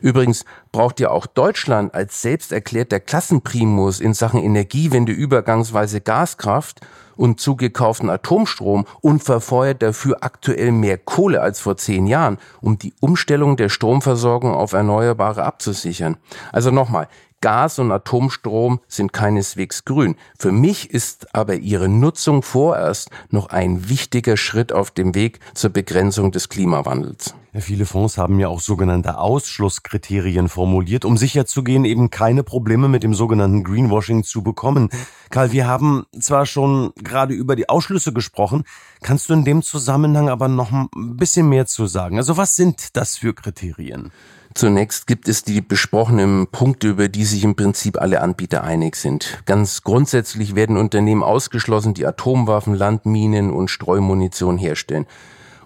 Übrigens 0.00 0.44
braucht 0.70 1.00
ja 1.00 1.10
auch 1.10 1.26
Deutschland 1.26 1.92
als 1.92 2.22
selbst 2.22 2.52
erklärter 2.52 3.00
Klassenprimus 3.00 4.00
in 4.00 4.14
Sachen 4.14 4.40
Energiewende 4.40 5.12
übergangsweise 5.12 6.00
Gaskraft 6.00 6.80
und 7.16 7.40
zugekauften 7.40 8.08
Atomstrom 8.08 8.86
und 9.00 9.24
verfeuert 9.24 9.82
dafür 9.82 10.18
aktuell 10.20 10.70
mehr 10.70 10.98
Kohle 10.98 11.42
als 11.42 11.58
vor 11.58 11.76
zehn 11.76 12.06
Jahren, 12.06 12.38
um 12.60 12.78
die 12.78 12.94
Umstellung 13.00 13.56
der 13.56 13.68
Stromversorgung 13.68 14.54
auf 14.54 14.72
Erneuerbare 14.72 15.42
abzusichern. 15.42 16.16
Also 16.52 16.70
nochmal, 16.70 17.08
Gas 17.40 17.78
und 17.78 17.92
Atomstrom 17.92 18.80
sind 18.88 19.12
keineswegs 19.12 19.84
grün. 19.84 20.16
Für 20.38 20.50
mich 20.50 20.90
ist 20.90 21.34
aber 21.34 21.54
ihre 21.54 21.88
Nutzung 21.88 22.42
vorerst 22.42 23.10
noch 23.30 23.50
ein 23.50 23.88
wichtiger 23.88 24.36
Schritt 24.36 24.72
auf 24.72 24.90
dem 24.90 25.14
Weg 25.14 25.38
zur 25.54 25.70
Begrenzung 25.70 26.32
des 26.32 26.48
Klimawandels. 26.48 27.34
Viele 27.54 27.86
Fonds 27.86 28.18
haben 28.18 28.38
ja 28.38 28.48
auch 28.48 28.60
sogenannte 28.60 29.18
Ausschlusskriterien 29.18 30.48
formuliert, 30.48 31.04
um 31.04 31.16
sicherzugehen, 31.16 31.84
eben 31.84 32.10
keine 32.10 32.42
Probleme 32.42 32.88
mit 32.88 33.02
dem 33.02 33.14
sogenannten 33.14 33.64
Greenwashing 33.64 34.22
zu 34.22 34.42
bekommen. 34.42 34.90
Karl, 35.30 35.52
wir 35.52 35.66
haben 35.66 36.06
zwar 36.20 36.46
schon 36.46 36.92
gerade 36.96 37.34
über 37.34 37.56
die 37.56 37.68
Ausschlüsse 37.68 38.12
gesprochen, 38.12 38.64
kannst 39.02 39.28
du 39.28 39.34
in 39.34 39.44
dem 39.44 39.62
Zusammenhang 39.62 40.28
aber 40.28 40.48
noch 40.48 40.72
ein 40.72 40.88
bisschen 41.16 41.48
mehr 41.48 41.66
zu 41.66 41.86
sagen? 41.86 42.18
Also 42.18 42.36
was 42.36 42.54
sind 42.54 42.96
das 42.96 43.16
für 43.16 43.34
Kriterien? 43.34 44.12
Zunächst 44.54 45.06
gibt 45.06 45.28
es 45.28 45.44
die 45.44 45.60
besprochenen 45.60 46.46
Punkte, 46.48 46.88
über 46.88 47.08
die 47.08 47.24
sich 47.24 47.44
im 47.44 47.54
Prinzip 47.54 48.00
alle 48.00 48.20
Anbieter 48.20 48.64
einig 48.64 48.96
sind. 48.96 49.42
Ganz 49.46 49.82
grundsätzlich 49.82 50.54
werden 50.54 50.76
Unternehmen 50.76 51.22
ausgeschlossen, 51.22 51.94
die 51.94 52.06
Atomwaffen, 52.06 52.74
Landminen 52.74 53.52
und 53.52 53.68
Streumunition 53.68 54.58
herstellen. 54.58 55.06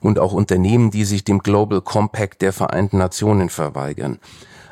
Und 0.00 0.18
auch 0.18 0.32
Unternehmen, 0.32 0.90
die 0.90 1.04
sich 1.04 1.24
dem 1.24 1.38
Global 1.38 1.80
Compact 1.80 2.42
der 2.42 2.52
Vereinten 2.52 2.98
Nationen 2.98 3.48
verweigern. 3.48 4.18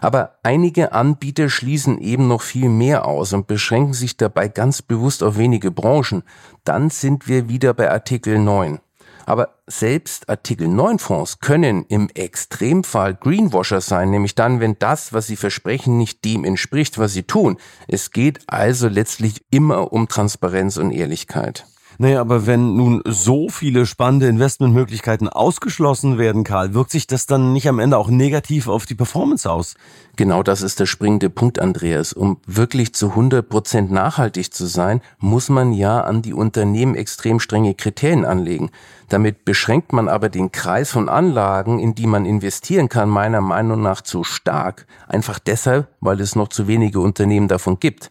Aber 0.00 0.38
einige 0.42 0.92
Anbieter 0.92 1.48
schließen 1.50 2.00
eben 2.00 2.26
noch 2.26 2.42
viel 2.42 2.68
mehr 2.68 3.06
aus 3.06 3.32
und 3.32 3.46
beschränken 3.46 3.92
sich 3.92 4.16
dabei 4.16 4.48
ganz 4.48 4.82
bewusst 4.82 5.22
auf 5.22 5.36
wenige 5.36 5.70
Branchen. 5.70 6.22
Dann 6.64 6.90
sind 6.90 7.28
wir 7.28 7.48
wieder 7.48 7.74
bei 7.74 7.90
Artikel 7.90 8.38
9. 8.38 8.80
Aber 9.26 9.56
selbst 9.66 10.28
Artikel 10.28 10.68
9 10.68 10.98
Fonds 10.98 11.40
können 11.40 11.84
im 11.88 12.08
Extremfall 12.10 13.14
Greenwasher 13.14 13.80
sein, 13.80 14.10
nämlich 14.10 14.34
dann, 14.34 14.60
wenn 14.60 14.78
das, 14.78 15.12
was 15.12 15.26
sie 15.26 15.36
versprechen, 15.36 15.98
nicht 15.98 16.24
dem 16.24 16.44
entspricht, 16.44 16.98
was 16.98 17.12
sie 17.12 17.22
tun. 17.22 17.58
Es 17.88 18.10
geht 18.10 18.40
also 18.46 18.88
letztlich 18.88 19.44
immer 19.50 19.92
um 19.92 20.08
Transparenz 20.08 20.76
und 20.76 20.90
Ehrlichkeit. 20.90 21.66
Naja, 22.02 22.22
aber 22.22 22.46
wenn 22.46 22.76
nun 22.76 23.02
so 23.06 23.50
viele 23.50 23.84
spannende 23.84 24.26
Investmentmöglichkeiten 24.26 25.28
ausgeschlossen 25.28 26.16
werden, 26.16 26.44
Karl, 26.44 26.72
wirkt 26.72 26.92
sich 26.92 27.06
das 27.06 27.26
dann 27.26 27.52
nicht 27.52 27.68
am 27.68 27.78
Ende 27.78 27.98
auch 27.98 28.08
negativ 28.08 28.68
auf 28.68 28.86
die 28.86 28.94
Performance 28.94 29.50
aus? 29.50 29.74
Genau 30.16 30.42
das 30.42 30.62
ist 30.62 30.80
der 30.80 30.86
springende 30.86 31.28
Punkt, 31.28 31.58
Andreas. 31.58 32.14
Um 32.14 32.38
wirklich 32.46 32.94
zu 32.94 33.10
100 33.10 33.46
Prozent 33.46 33.90
nachhaltig 33.90 34.54
zu 34.54 34.64
sein, 34.64 35.02
muss 35.18 35.50
man 35.50 35.74
ja 35.74 36.00
an 36.00 36.22
die 36.22 36.32
Unternehmen 36.32 36.94
extrem 36.94 37.38
strenge 37.38 37.74
Kriterien 37.74 38.24
anlegen. 38.24 38.70
Damit 39.10 39.44
beschränkt 39.44 39.92
man 39.92 40.08
aber 40.08 40.30
den 40.30 40.52
Kreis 40.52 40.90
von 40.90 41.10
Anlagen, 41.10 41.80
in 41.80 41.94
die 41.94 42.06
man 42.06 42.24
investieren 42.24 42.88
kann, 42.88 43.10
meiner 43.10 43.42
Meinung 43.42 43.82
nach 43.82 44.00
zu 44.00 44.24
stark. 44.24 44.86
Einfach 45.06 45.38
deshalb, 45.38 45.88
weil 46.00 46.22
es 46.22 46.34
noch 46.34 46.48
zu 46.48 46.66
wenige 46.66 47.00
Unternehmen 47.00 47.48
davon 47.48 47.78
gibt. 47.78 48.10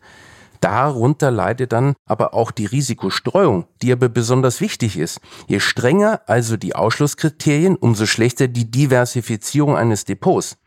Darunter 0.62 1.32
leidet 1.32 1.72
dann 1.72 1.96
aber 2.06 2.34
auch 2.34 2.52
die 2.52 2.66
Risikostreuung, 2.66 3.66
die 3.82 3.92
aber 3.92 4.10
besonders 4.10 4.62
wichtig 4.62 4.98
ist. 4.98 5.20
Je 5.48 5.60
strenger 5.60 6.22
also 6.28 6.58
die 6.58 6.76
Ausschlusskriterien, 6.76 7.76
umso 7.76 8.06
schlechter 8.06 8.48
die 8.48 8.70
Diversifizierung 8.70 9.76
eines 9.76 10.06
Depots. 10.06 10.58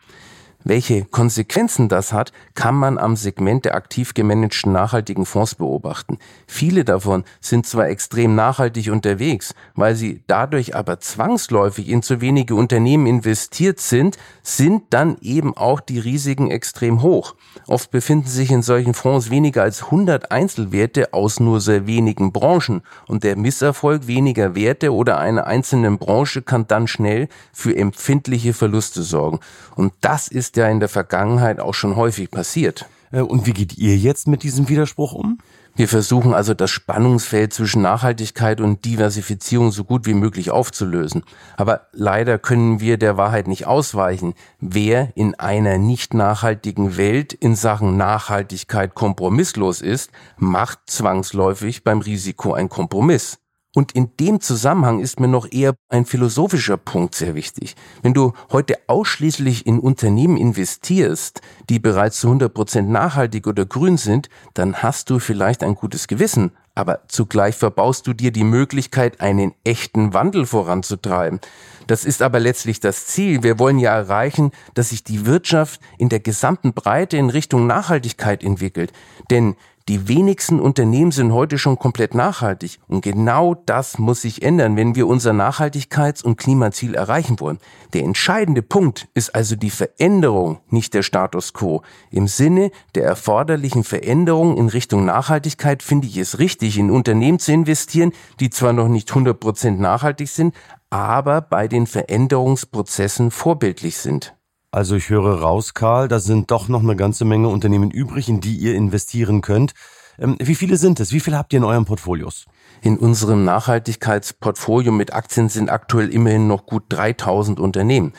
Welche 0.65 1.05
Konsequenzen 1.05 1.89
das 1.89 2.13
hat, 2.13 2.33
kann 2.55 2.75
man 2.75 2.99
am 2.99 3.17
Segment 3.17 3.65
der 3.65 3.75
aktiv 3.75 4.15
gemanagten 4.15 4.73
nachhaltigen 4.73 5.27
Fonds 5.27 5.57
beobachten. 5.57 6.19
Viele 6.47 6.85
davon 6.85 7.25
sind 7.41 7.67
zwar 7.67 7.89
extrem 7.89 8.35
nachhaltig 8.35 8.91
unterwegs, 8.91 9.55
weil 9.75 9.97
sie 9.97 10.23
dadurch 10.27 10.77
aber 10.77 11.01
zwangsläufig 11.01 11.89
in 11.89 12.03
zu 12.03 12.21
wenige 12.21 12.55
Unternehmen 12.55 13.07
investiert 13.07 13.81
sind, 13.81 14.19
sind 14.43 14.85
dann 14.91 15.17
eben 15.21 15.57
auch 15.57 15.81
die 15.81 15.99
Risiken 15.99 16.51
extrem 16.51 17.03
hoch. 17.03 17.35
Oft 17.67 17.91
befinden 17.91 18.29
sich 18.29 18.51
in 18.51 18.63
solchen 18.63 18.95
Fonds 18.95 19.31
weniger 19.31 19.63
als 19.63 19.85
100 19.85 20.31
Einzelwerte 20.31 21.13
aus 21.13 21.41
nur 21.41 21.61
sehr 21.61 21.87
wenigen 21.87 22.33
Branchen 22.33 22.83
und 23.07 23.25
der 23.25 23.37
Misserfolg 23.37 24.07
weniger 24.07 24.55
Werte 24.55 24.93
oder 24.93 25.19
einer 25.19 25.47
einzelnen 25.47 25.99
Branche 25.99 26.43
kann 26.43 26.67
dann 26.69 26.87
schnell 26.87 27.29
für 27.53 27.77
empfindliche 27.77 28.53
Verluste 28.53 29.03
sorgen. 29.03 29.41
Und 29.75 29.93
das 30.01 30.29
ist 30.29 30.52
ist 30.53 30.59
ja 30.59 30.69
in 30.69 30.81
der 30.81 30.91
Vergangenheit 30.91 31.61
auch 31.61 31.73
schon 31.73 31.97
häufig 31.97 32.31
passiert. 32.31 32.85
Äh, 33.11 33.23
und 33.23 33.47
wie 33.47 33.55
geht 33.55 33.79
ihr 33.79 33.97
jetzt 33.97 34.29
mit 34.29 34.43
diesem 34.43 34.69
Widerspruch 34.69 35.15
um? 35.15 35.39
Wir 35.75 35.89
versuchen 35.89 36.35
also 36.35 36.53
das 36.53 36.71
Spannungsfeld 36.71 37.55
zwischen 37.55 37.81
Nachhaltigkeit 37.81 38.61
und 38.61 38.85
Diversifizierung 38.85 39.73
so 39.73 39.85
gut 39.85 40.05
wie 40.05 40.13
möglich 40.13 40.51
aufzulösen. 40.51 41.25
Aber 41.57 41.87
leider 41.93 42.39
können 42.39 42.81
wir 42.81 42.99
der 42.99 43.17
Wahrheit 43.17 43.49
nicht 43.49 43.67
ausweichen. 43.67 44.35
Wer 44.61 45.17
in 45.17 45.35
einer 45.37 45.79
nicht 45.79 46.13
nachhaltigen 46.13 46.99
Welt 46.99 47.33
in 47.33 47.57
Sachen 47.57 47.97
Nachhaltigkeit 47.97 48.95
kompromisslos 48.95 49.81
ist, 49.81 50.11
macht 50.37 50.81
zwangsläufig 50.85 51.83
beim 51.83 52.01
Risiko 52.01 52.53
ein 52.53 52.69
Kompromiss. 52.69 53.42
Und 53.75 53.93
in 53.93 54.11
dem 54.21 54.41
Zusammenhang 54.41 55.01
ist 55.01 55.19
mir 55.19 55.29
noch 55.29 55.51
eher 55.51 55.75
ein 55.89 56.05
philosophischer 56.05 56.77
Punkt 56.77 57.15
sehr 57.15 57.35
wichtig. 57.35 57.75
Wenn 58.03 58.13
du 58.13 58.35
heute 58.51 58.77
ausschließlich 58.87 59.67
in 59.67 59.79
Unternehmen 59.79 60.37
investierst, 60.37 61.41
die 61.71 61.79
bereits 61.79 62.21
zu 62.21 62.27
100 62.27 62.53
Prozent 62.53 62.91
nachhaltig 62.91 63.47
oder 63.47 63.65
grün 63.65 63.97
sind, 63.97 64.29
dann 64.53 64.83
hast 64.83 65.09
du 65.09 65.19
vielleicht 65.19 65.63
ein 65.63 65.75
gutes 65.75 66.07
Gewissen, 66.07 66.53
aber 66.75 67.01
zugleich 67.09 67.57
verbaust 67.57 68.07
du 68.07 68.13
dir 68.13 68.31
die 68.31 68.45
Möglichkeit, 68.45 69.21
einen 69.21 69.55
echten 69.65 70.15
Wandel 70.15 70.47
voranzutreiben. 70.47 71.41
Das 71.87 72.05
ist 72.05 72.23
aber 72.23 72.41
letztlich 72.41 72.81
das 72.81 73.07
Ziel. 73.07 73.43
Wir 73.43 73.59
wollen 73.59 73.79
ja 73.79 73.95
erreichen, 73.95 74.53
dass 74.75 74.91
sich 74.91 75.05
die 75.05 75.27
Wirtschaft 75.27 75.81
in 75.99 76.09
der 76.09 76.21
gesamten 76.21 76.73
Breite 76.73 77.17
in 77.17 77.29
Richtung 77.29 77.67
Nachhaltigkeit 77.67 78.43
entwickelt. 78.43 78.93
Denn 79.31 79.57
die 79.89 80.09
wenigsten 80.09 80.61
Unternehmen 80.61 81.11
sind 81.11 81.33
heute 81.33 81.59
schon 81.59 81.79
komplett 81.79 82.15
nachhaltig. 82.15 82.79
Und 82.89 83.03
genau 83.03 83.55
das 83.55 83.99
muss 83.99 84.23
sich 84.23 84.43
ändern, 84.43 84.77
wenn 84.77 84.95
wir 84.95 85.07
unser 85.07 85.33
Nachhaltigkeits- 85.33 86.23
und 86.23 86.37
Klimaziel 86.37 86.95
erreichen 86.95 87.41
wollen. 87.41 87.59
Der 87.93 88.05
entscheidende 88.05 88.63
Punkt 88.63 89.09
ist 89.15 89.35
also 89.35 89.57
die 89.57 89.71
Veränderung, 89.71 90.61
nicht 90.69 90.95
der 90.95 91.03
Status 91.03 91.53
quo. 91.53 91.83
Im 92.11 92.29
Sinne 92.29 92.71
der 92.95 93.05
erforderlichen 93.05 93.85
Veränderung 93.85 94.57
in 94.57 94.69
Richtung 94.69 95.05
Nachhaltigkeit 95.05 95.83
finde 95.83 96.07
ich 96.07 96.17
es 96.17 96.39
richtig, 96.39 96.79
in 96.79 96.91
Unternehmen 96.91 97.39
zu 97.39 97.53
investieren, 97.53 98.13
die 98.41 98.51
zwar 98.51 98.73
noch 98.73 98.89
nicht 98.89 99.11
100% 99.11 99.73
nachhaltig 99.73 100.29
sind, 100.29 100.55
aber 100.91 101.41
bei 101.41 101.69
den 101.69 101.87
Veränderungsprozessen 101.87 103.31
vorbildlich 103.31 103.97
sind. 103.97 104.35
Also 104.75 104.97
ich 104.97 105.11
höre 105.11 105.43
raus, 105.43 105.75
Karl, 105.75 106.09
da 106.09 106.19
sind 106.19 106.51
doch 106.51 106.67
noch 106.69 106.83
eine 106.83 106.97
ganze 106.97 107.27
Menge 107.27 107.49
Unternehmen 107.49 107.91
übrig, 107.91 108.31
in 108.31 108.41
die 108.41 108.57
ihr 108.57 108.75
investieren 108.75 109.43
könnt. 109.43 109.75
Ähm, 110.19 110.37
wie 110.41 110.55
viele 110.55 110.79
sind 110.79 110.99
es? 110.99 111.13
Wie 111.13 111.21
viele 111.21 111.37
habt 111.37 111.53
ihr 111.53 111.59
in 111.59 111.65
euren 111.65 111.85
Portfolios? 111.85 112.47
In 112.81 112.97
unserem 112.97 113.45
Nachhaltigkeitsportfolio 113.45 114.91
mit 114.91 115.13
Aktien 115.13 115.51
sind 115.51 115.69
aktuell 115.69 116.09
immerhin 116.09 116.49
noch 116.49 116.65
gut 116.65 116.85
3000 116.89 117.61
Unternehmen. 117.61 118.15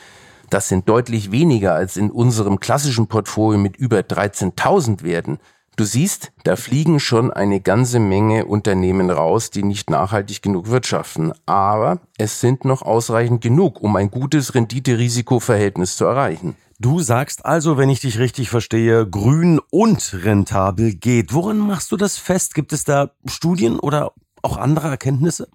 Das 0.48 0.68
sind 0.68 0.88
deutlich 0.88 1.32
weniger 1.32 1.74
als 1.74 1.96
in 1.96 2.12
unserem 2.12 2.60
klassischen 2.60 3.08
Portfolio 3.08 3.58
mit 3.58 3.76
über 3.76 3.98
13.000 3.98 5.02
Werten. 5.02 5.40
Du 5.76 5.82
siehst, 5.82 6.30
da 6.44 6.54
fliegen 6.54 7.00
schon 7.00 7.32
eine 7.32 7.60
ganze 7.60 7.98
Menge 7.98 8.44
Unternehmen 8.44 9.10
raus, 9.10 9.50
die 9.50 9.64
nicht 9.64 9.90
nachhaltig 9.90 10.40
genug 10.40 10.70
wirtschaften. 10.70 11.32
Aber 11.46 11.98
es 12.16 12.40
sind 12.40 12.64
noch 12.64 12.82
ausreichend 12.82 13.40
genug, 13.40 13.80
um 13.80 13.96
ein 13.96 14.08
gutes 14.08 14.54
Rendite-Risiko-Verhältnis 14.54 15.96
zu 15.96 16.04
erreichen. 16.04 16.54
Du 16.78 17.00
sagst 17.00 17.44
also, 17.44 17.76
wenn 17.76 17.90
ich 17.90 17.98
dich 17.98 18.20
richtig 18.20 18.50
verstehe, 18.50 19.08
grün 19.08 19.60
und 19.70 20.14
rentabel 20.22 20.94
geht. 20.94 21.32
Woran 21.32 21.58
machst 21.58 21.90
du 21.90 21.96
das 21.96 22.18
fest? 22.18 22.54
Gibt 22.54 22.72
es 22.72 22.84
da 22.84 23.10
Studien 23.26 23.80
oder 23.80 24.12
auch 24.42 24.56
andere 24.56 24.88
Erkenntnisse? 24.88 25.48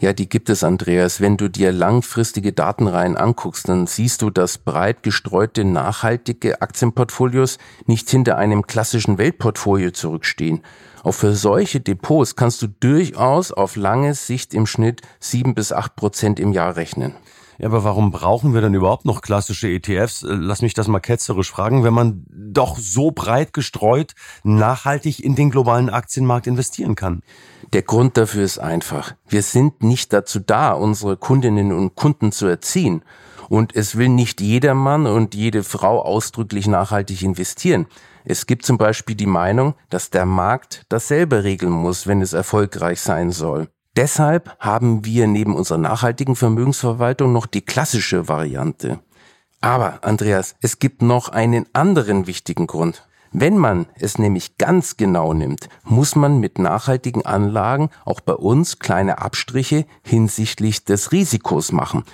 Ja, 0.00 0.14
die 0.14 0.30
gibt 0.30 0.48
es, 0.48 0.64
Andreas. 0.64 1.20
Wenn 1.20 1.36
du 1.36 1.48
dir 1.48 1.72
langfristige 1.72 2.54
Datenreihen 2.54 3.18
anguckst, 3.18 3.68
dann 3.68 3.86
siehst 3.86 4.22
du, 4.22 4.30
dass 4.30 4.56
breit 4.56 5.02
gestreute 5.02 5.62
nachhaltige 5.62 6.62
Aktienportfolios 6.62 7.58
nicht 7.84 8.08
hinter 8.08 8.38
einem 8.38 8.66
klassischen 8.66 9.18
Weltportfolio 9.18 9.90
zurückstehen. 9.90 10.62
Auch 11.02 11.12
für 11.12 11.34
solche 11.34 11.80
Depots 11.80 12.34
kannst 12.34 12.62
du 12.62 12.68
durchaus 12.68 13.52
auf 13.52 13.76
lange 13.76 14.14
Sicht 14.14 14.54
im 14.54 14.66
Schnitt 14.66 15.02
sieben 15.18 15.54
bis 15.54 15.70
acht 15.70 15.96
Prozent 15.96 16.40
im 16.40 16.52
Jahr 16.52 16.76
rechnen. 16.76 17.14
Ja, 17.60 17.66
aber 17.66 17.84
warum 17.84 18.10
brauchen 18.10 18.54
wir 18.54 18.62
denn 18.62 18.72
überhaupt 18.72 19.04
noch 19.04 19.20
klassische 19.20 19.68
ETFs? 19.68 20.22
Äh, 20.22 20.28
lass 20.32 20.62
mich 20.62 20.72
das 20.72 20.88
mal 20.88 20.98
ketzerisch 20.98 21.50
fragen, 21.50 21.84
wenn 21.84 21.92
man 21.92 22.24
doch 22.30 22.78
so 22.78 23.10
breit 23.10 23.52
gestreut 23.52 24.14
nachhaltig 24.44 25.22
in 25.22 25.34
den 25.34 25.50
globalen 25.50 25.90
Aktienmarkt 25.90 26.46
investieren 26.46 26.94
kann. 26.94 27.20
Der 27.74 27.82
Grund 27.82 28.16
dafür 28.16 28.44
ist 28.44 28.58
einfach. 28.58 29.14
Wir 29.28 29.42
sind 29.42 29.82
nicht 29.82 30.14
dazu 30.14 30.40
da, 30.40 30.72
unsere 30.72 31.18
Kundinnen 31.18 31.70
und 31.72 31.96
Kunden 31.96 32.32
zu 32.32 32.46
erziehen. 32.46 33.02
Und 33.50 33.76
es 33.76 33.94
will 33.94 34.08
nicht 34.08 34.40
jeder 34.40 34.74
Mann 34.74 35.06
und 35.06 35.34
jede 35.34 35.62
Frau 35.62 36.00
ausdrücklich 36.00 36.66
nachhaltig 36.66 37.22
investieren. 37.22 37.88
Es 38.24 38.46
gibt 38.46 38.64
zum 38.64 38.78
Beispiel 38.78 39.16
die 39.16 39.26
Meinung, 39.26 39.74
dass 39.90 40.08
der 40.08 40.24
Markt 40.24 40.86
dasselbe 40.88 41.44
regeln 41.44 41.72
muss, 41.72 42.06
wenn 42.06 42.22
es 42.22 42.32
erfolgreich 42.32 43.02
sein 43.02 43.32
soll. 43.32 43.68
Deshalb 43.96 44.56
haben 44.60 45.04
wir 45.04 45.26
neben 45.26 45.56
unserer 45.56 45.78
nachhaltigen 45.78 46.36
Vermögensverwaltung 46.36 47.32
noch 47.32 47.46
die 47.46 47.62
klassische 47.62 48.28
Variante. 48.28 49.00
Aber, 49.60 50.04
Andreas, 50.04 50.54
es 50.60 50.78
gibt 50.78 51.02
noch 51.02 51.28
einen 51.28 51.66
anderen 51.72 52.26
wichtigen 52.26 52.66
Grund. 52.66 53.06
Wenn 53.32 53.56
man 53.56 53.86
es 53.94 54.18
nämlich 54.18 54.58
ganz 54.58 54.96
genau 54.96 55.34
nimmt, 55.34 55.68
muss 55.84 56.16
man 56.16 56.40
mit 56.40 56.58
nachhaltigen 56.58 57.24
Anlagen 57.24 57.90
auch 58.04 58.20
bei 58.20 58.32
uns 58.32 58.78
kleine 58.78 59.18
Abstriche 59.18 59.86
hinsichtlich 60.02 60.84
des 60.84 61.12
Risikos 61.12 61.70
machen. 61.70 62.04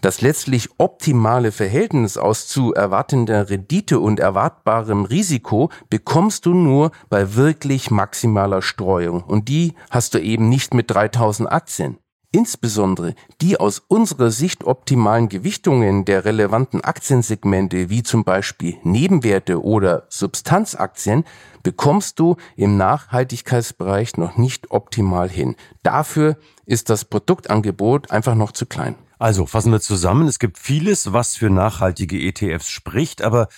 Das 0.00 0.20
letztlich 0.20 0.68
optimale 0.78 1.50
Verhältnis 1.50 2.18
aus 2.18 2.46
zu 2.46 2.72
erwartender 2.72 3.50
Rendite 3.50 3.98
und 3.98 4.20
erwartbarem 4.20 5.04
Risiko 5.04 5.70
bekommst 5.90 6.46
du 6.46 6.54
nur 6.54 6.92
bei 7.08 7.34
wirklich 7.34 7.90
maximaler 7.90 8.62
Streuung. 8.62 9.24
Und 9.24 9.48
die 9.48 9.74
hast 9.90 10.14
du 10.14 10.20
eben 10.20 10.48
nicht 10.48 10.72
mit 10.72 10.90
3000 10.90 11.50
Aktien. 11.50 11.98
Insbesondere 12.30 13.14
die 13.40 13.58
aus 13.58 13.82
unserer 13.88 14.30
Sicht 14.30 14.64
optimalen 14.64 15.30
Gewichtungen 15.30 16.04
der 16.04 16.26
relevanten 16.26 16.82
Aktiensegmente 16.82 17.88
wie 17.88 18.02
zum 18.02 18.22
Beispiel 18.22 18.76
Nebenwerte 18.82 19.64
oder 19.64 20.04
Substanzaktien 20.10 21.24
bekommst 21.62 22.18
du 22.20 22.36
im 22.54 22.76
Nachhaltigkeitsbereich 22.76 24.18
noch 24.18 24.36
nicht 24.36 24.70
optimal 24.70 25.30
hin. 25.30 25.56
Dafür 25.82 26.36
ist 26.66 26.90
das 26.90 27.06
Produktangebot 27.06 28.10
einfach 28.10 28.34
noch 28.34 28.52
zu 28.52 28.66
klein. 28.66 28.94
Also 29.18 29.46
fassen 29.46 29.72
wir 29.72 29.80
zusammen, 29.80 30.28
es 30.28 30.38
gibt 30.38 30.58
vieles, 30.58 31.12
was 31.12 31.36
für 31.36 31.50
nachhaltige 31.50 32.20
ETFs 32.20 32.68
spricht, 32.68 33.22
aber 33.22 33.48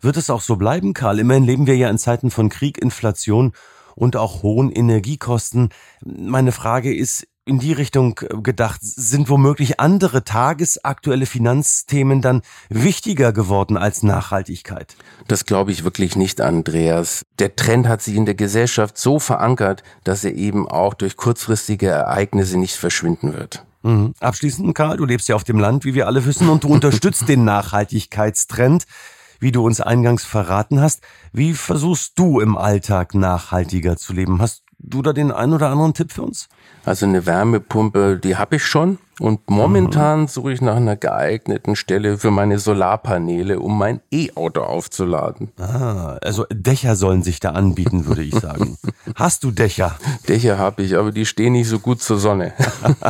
wird 0.00 0.16
es 0.16 0.30
auch 0.30 0.40
so 0.40 0.56
bleiben, 0.56 0.94
Karl? 0.94 1.18
Immerhin 1.18 1.44
leben 1.44 1.66
wir 1.66 1.76
ja 1.76 1.90
in 1.90 1.98
Zeiten 1.98 2.30
von 2.30 2.48
Krieg, 2.48 2.78
Inflation 2.78 3.52
und 3.94 4.16
auch 4.16 4.42
hohen 4.42 4.72
Energiekosten. 4.72 5.68
Meine 6.04 6.50
Frage 6.50 6.94
ist 6.94 7.26
in 7.44 7.58
die 7.58 7.72
Richtung 7.72 8.14
gedacht, 8.42 8.80
sind 8.82 9.28
womöglich 9.28 9.80
andere 9.80 10.24
tagesaktuelle 10.24 11.26
Finanzthemen 11.26 12.22
dann 12.22 12.42
wichtiger 12.68 13.32
geworden 13.32 13.76
als 13.76 14.02
Nachhaltigkeit? 14.02 14.96
Das 15.28 15.44
glaube 15.44 15.72
ich 15.72 15.84
wirklich 15.84 16.16
nicht, 16.16 16.40
Andreas. 16.40 17.24
Der 17.38 17.56
Trend 17.56 17.88
hat 17.88 18.00
sich 18.00 18.14
in 18.16 18.26
der 18.26 18.36
Gesellschaft 18.36 18.96
so 18.96 19.18
verankert, 19.18 19.82
dass 20.04 20.24
er 20.24 20.34
eben 20.34 20.68
auch 20.68 20.94
durch 20.94 21.16
kurzfristige 21.16 21.88
Ereignisse 21.88 22.58
nicht 22.58 22.76
verschwinden 22.76 23.34
wird. 23.34 23.64
Mhm. 23.82 24.14
Abschließend, 24.20 24.74
Karl, 24.74 24.96
du 24.96 25.04
lebst 25.04 25.28
ja 25.28 25.36
auf 25.36 25.44
dem 25.44 25.58
Land, 25.58 25.84
wie 25.84 25.94
wir 25.94 26.06
alle 26.06 26.24
wissen, 26.24 26.48
und 26.48 26.64
du 26.64 26.68
unterstützt 26.72 27.28
den 27.28 27.44
Nachhaltigkeitstrend, 27.44 28.84
wie 29.40 29.52
du 29.52 29.64
uns 29.64 29.80
eingangs 29.80 30.24
verraten 30.24 30.80
hast. 30.80 31.02
Wie 31.32 31.54
versuchst 31.54 32.18
du 32.18 32.40
im 32.40 32.56
Alltag 32.56 33.14
nachhaltiger 33.14 33.96
zu 33.96 34.12
leben? 34.12 34.40
Hast 34.40 34.62
du 34.82 35.02
da 35.02 35.12
den 35.12 35.30
einen 35.30 35.52
oder 35.54 35.70
anderen 35.70 35.94
Tipp 35.94 36.12
für 36.12 36.22
uns? 36.22 36.48
Also 36.84 37.06
eine 37.06 37.26
Wärmepumpe, 37.26 38.18
die 38.22 38.36
habe 38.36 38.56
ich 38.56 38.64
schon. 38.64 38.98
Und 39.20 39.48
momentan 39.48 40.22
mhm. 40.22 40.26
suche 40.26 40.52
ich 40.52 40.60
nach 40.60 40.76
einer 40.76 40.96
geeigneten 40.96 41.76
Stelle 41.76 42.18
für 42.18 42.30
meine 42.30 42.58
Solarpaneele, 42.58 43.60
um 43.60 43.78
mein 43.78 44.00
E-Auto 44.10 44.62
aufzuladen. 44.62 45.52
Ah, 45.58 46.18
also 46.22 46.44
Dächer 46.50 46.96
sollen 46.96 47.22
sich 47.22 47.38
da 47.38 47.50
anbieten, 47.50 48.06
würde 48.06 48.22
ich 48.22 48.34
sagen. 48.34 48.78
Hast 49.14 49.44
du 49.44 49.52
Dächer? 49.52 49.96
Dächer 50.28 50.58
habe 50.58 50.82
ich, 50.82 50.96
aber 50.96 51.12
die 51.12 51.26
stehen 51.26 51.52
nicht 51.52 51.68
so 51.68 51.78
gut 51.78 52.02
zur 52.02 52.18
Sonne. 52.18 52.52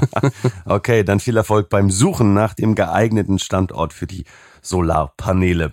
okay, 0.67 1.03
dann 1.05 1.21
viel 1.21 1.37
Erfolg 1.37 1.71
beim 1.71 1.91
Suchen 1.91 2.35
nach 2.35 2.53
dem 2.53 2.75
geeigneten 2.75 3.39
Standort 3.39 3.93
für 3.95 4.07
die 4.07 4.25
Solarpaneele. 4.61 5.73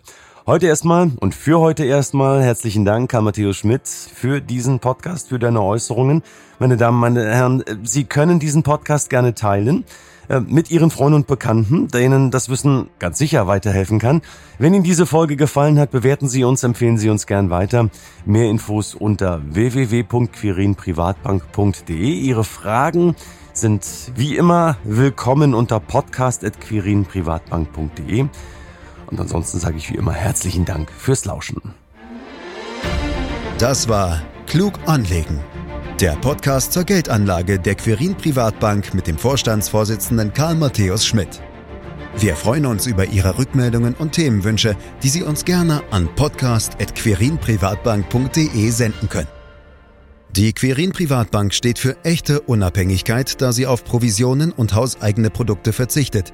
Heute 0.50 0.66
erstmal 0.66 1.12
und 1.20 1.36
für 1.36 1.60
heute 1.60 1.86
erstmal 1.86 2.42
herzlichen 2.42 2.84
Dank, 2.84 3.12
Karl 3.12 3.22
Matthäus 3.22 3.58
Schmidt, 3.58 3.88
für 3.88 4.42
diesen 4.42 4.80
Podcast, 4.80 5.30
für 5.30 5.38
deine 5.38 5.62
Äußerungen. 5.62 6.24
Meine 6.58 6.76
Damen, 6.76 7.00
meine 7.00 7.24
Herren, 7.24 7.64
Sie 7.84 8.06
können 8.06 8.40
diesen 8.40 8.64
Podcast 8.64 9.12
gerne 9.12 9.36
teilen 9.36 9.86
äh, 10.28 10.40
mit 10.40 10.72
Ihren 10.72 10.90
Freunden 10.90 11.18
und 11.18 11.28
Bekannten, 11.28 11.90
denen 11.90 12.32
das 12.32 12.50
Wissen 12.50 12.90
ganz 12.98 13.20
sicher 13.20 13.46
weiterhelfen 13.46 14.00
kann. 14.00 14.24
Wenn 14.58 14.74
Ihnen 14.74 14.84
diese 14.84 15.06
Folge 15.06 15.36
gefallen 15.36 15.78
hat, 15.78 15.92
bewerten 15.92 16.28
Sie 16.28 16.44
uns, 16.44 16.64
empfehlen 16.64 16.98
Sie 16.98 17.12
uns 17.12 17.28
gern 17.28 17.52
weiter. 17.52 17.92
Mehr 18.26 18.50
Infos 18.50 18.96
unter 18.96 19.44
www.quirinprivatbank.de. 19.54 22.12
Ihre 22.12 22.44
Fragen 22.44 23.16
sind 23.54 23.86
wie 24.16 24.36
immer 24.36 24.78
willkommen 24.84 25.54
unter 25.54 25.80
podcast.quirinprivatbank.de. 25.80 28.30
Und 29.10 29.20
ansonsten 29.20 29.60
sage 29.60 29.78
ich 29.78 29.92
wie 29.92 29.96
immer 29.96 30.14
herzlichen 30.14 30.66
Dank 30.66 30.92
fürs 30.92 31.26
Lauschen. 31.26 31.62
Das 33.58 33.90
war 33.90 34.22
Klug 34.46 34.74
anlegen. 34.86 35.40
Der 36.00 36.12
Podcast 36.18 36.74
zur 36.74 36.84
Geldanlage 36.84 37.58
der 37.60 37.74
Quirin 37.76 38.16
Privatbank 38.16 38.94
mit 38.94 39.08
dem 39.08 39.18
Vorstandsvorsitzenden 39.18 40.34
Karl 40.34 40.54
Matthäus 40.56 41.06
Schmidt. 41.06 41.42
Wir 42.18 42.36
freuen 42.36 42.66
uns 42.66 42.88
über 42.88 43.06
Ihre 43.06 43.38
Rückmeldungen 43.38 43.94
und 43.96 44.14
Themenwünsche, 44.14 44.78
die 45.04 45.10
Sie 45.10 45.24
uns 45.24 45.44
gerne 45.44 45.84
an 45.92 46.08
podcast.querinprivatbank.de 46.16 48.70
senden 48.70 49.10
können. 49.10 49.28
Die 50.36 50.54
Quirin 50.54 50.92
Privatbank 50.92 51.54
steht 51.54 51.80
für 51.80 51.98
echte 52.04 52.42
Unabhängigkeit, 52.42 53.42
da 53.42 53.52
sie 53.52 53.66
auf 53.66 53.84
Provisionen 53.84 54.52
und 54.52 54.76
hauseigene 54.76 55.32
Produkte 55.32 55.74
verzichtet 55.74 56.34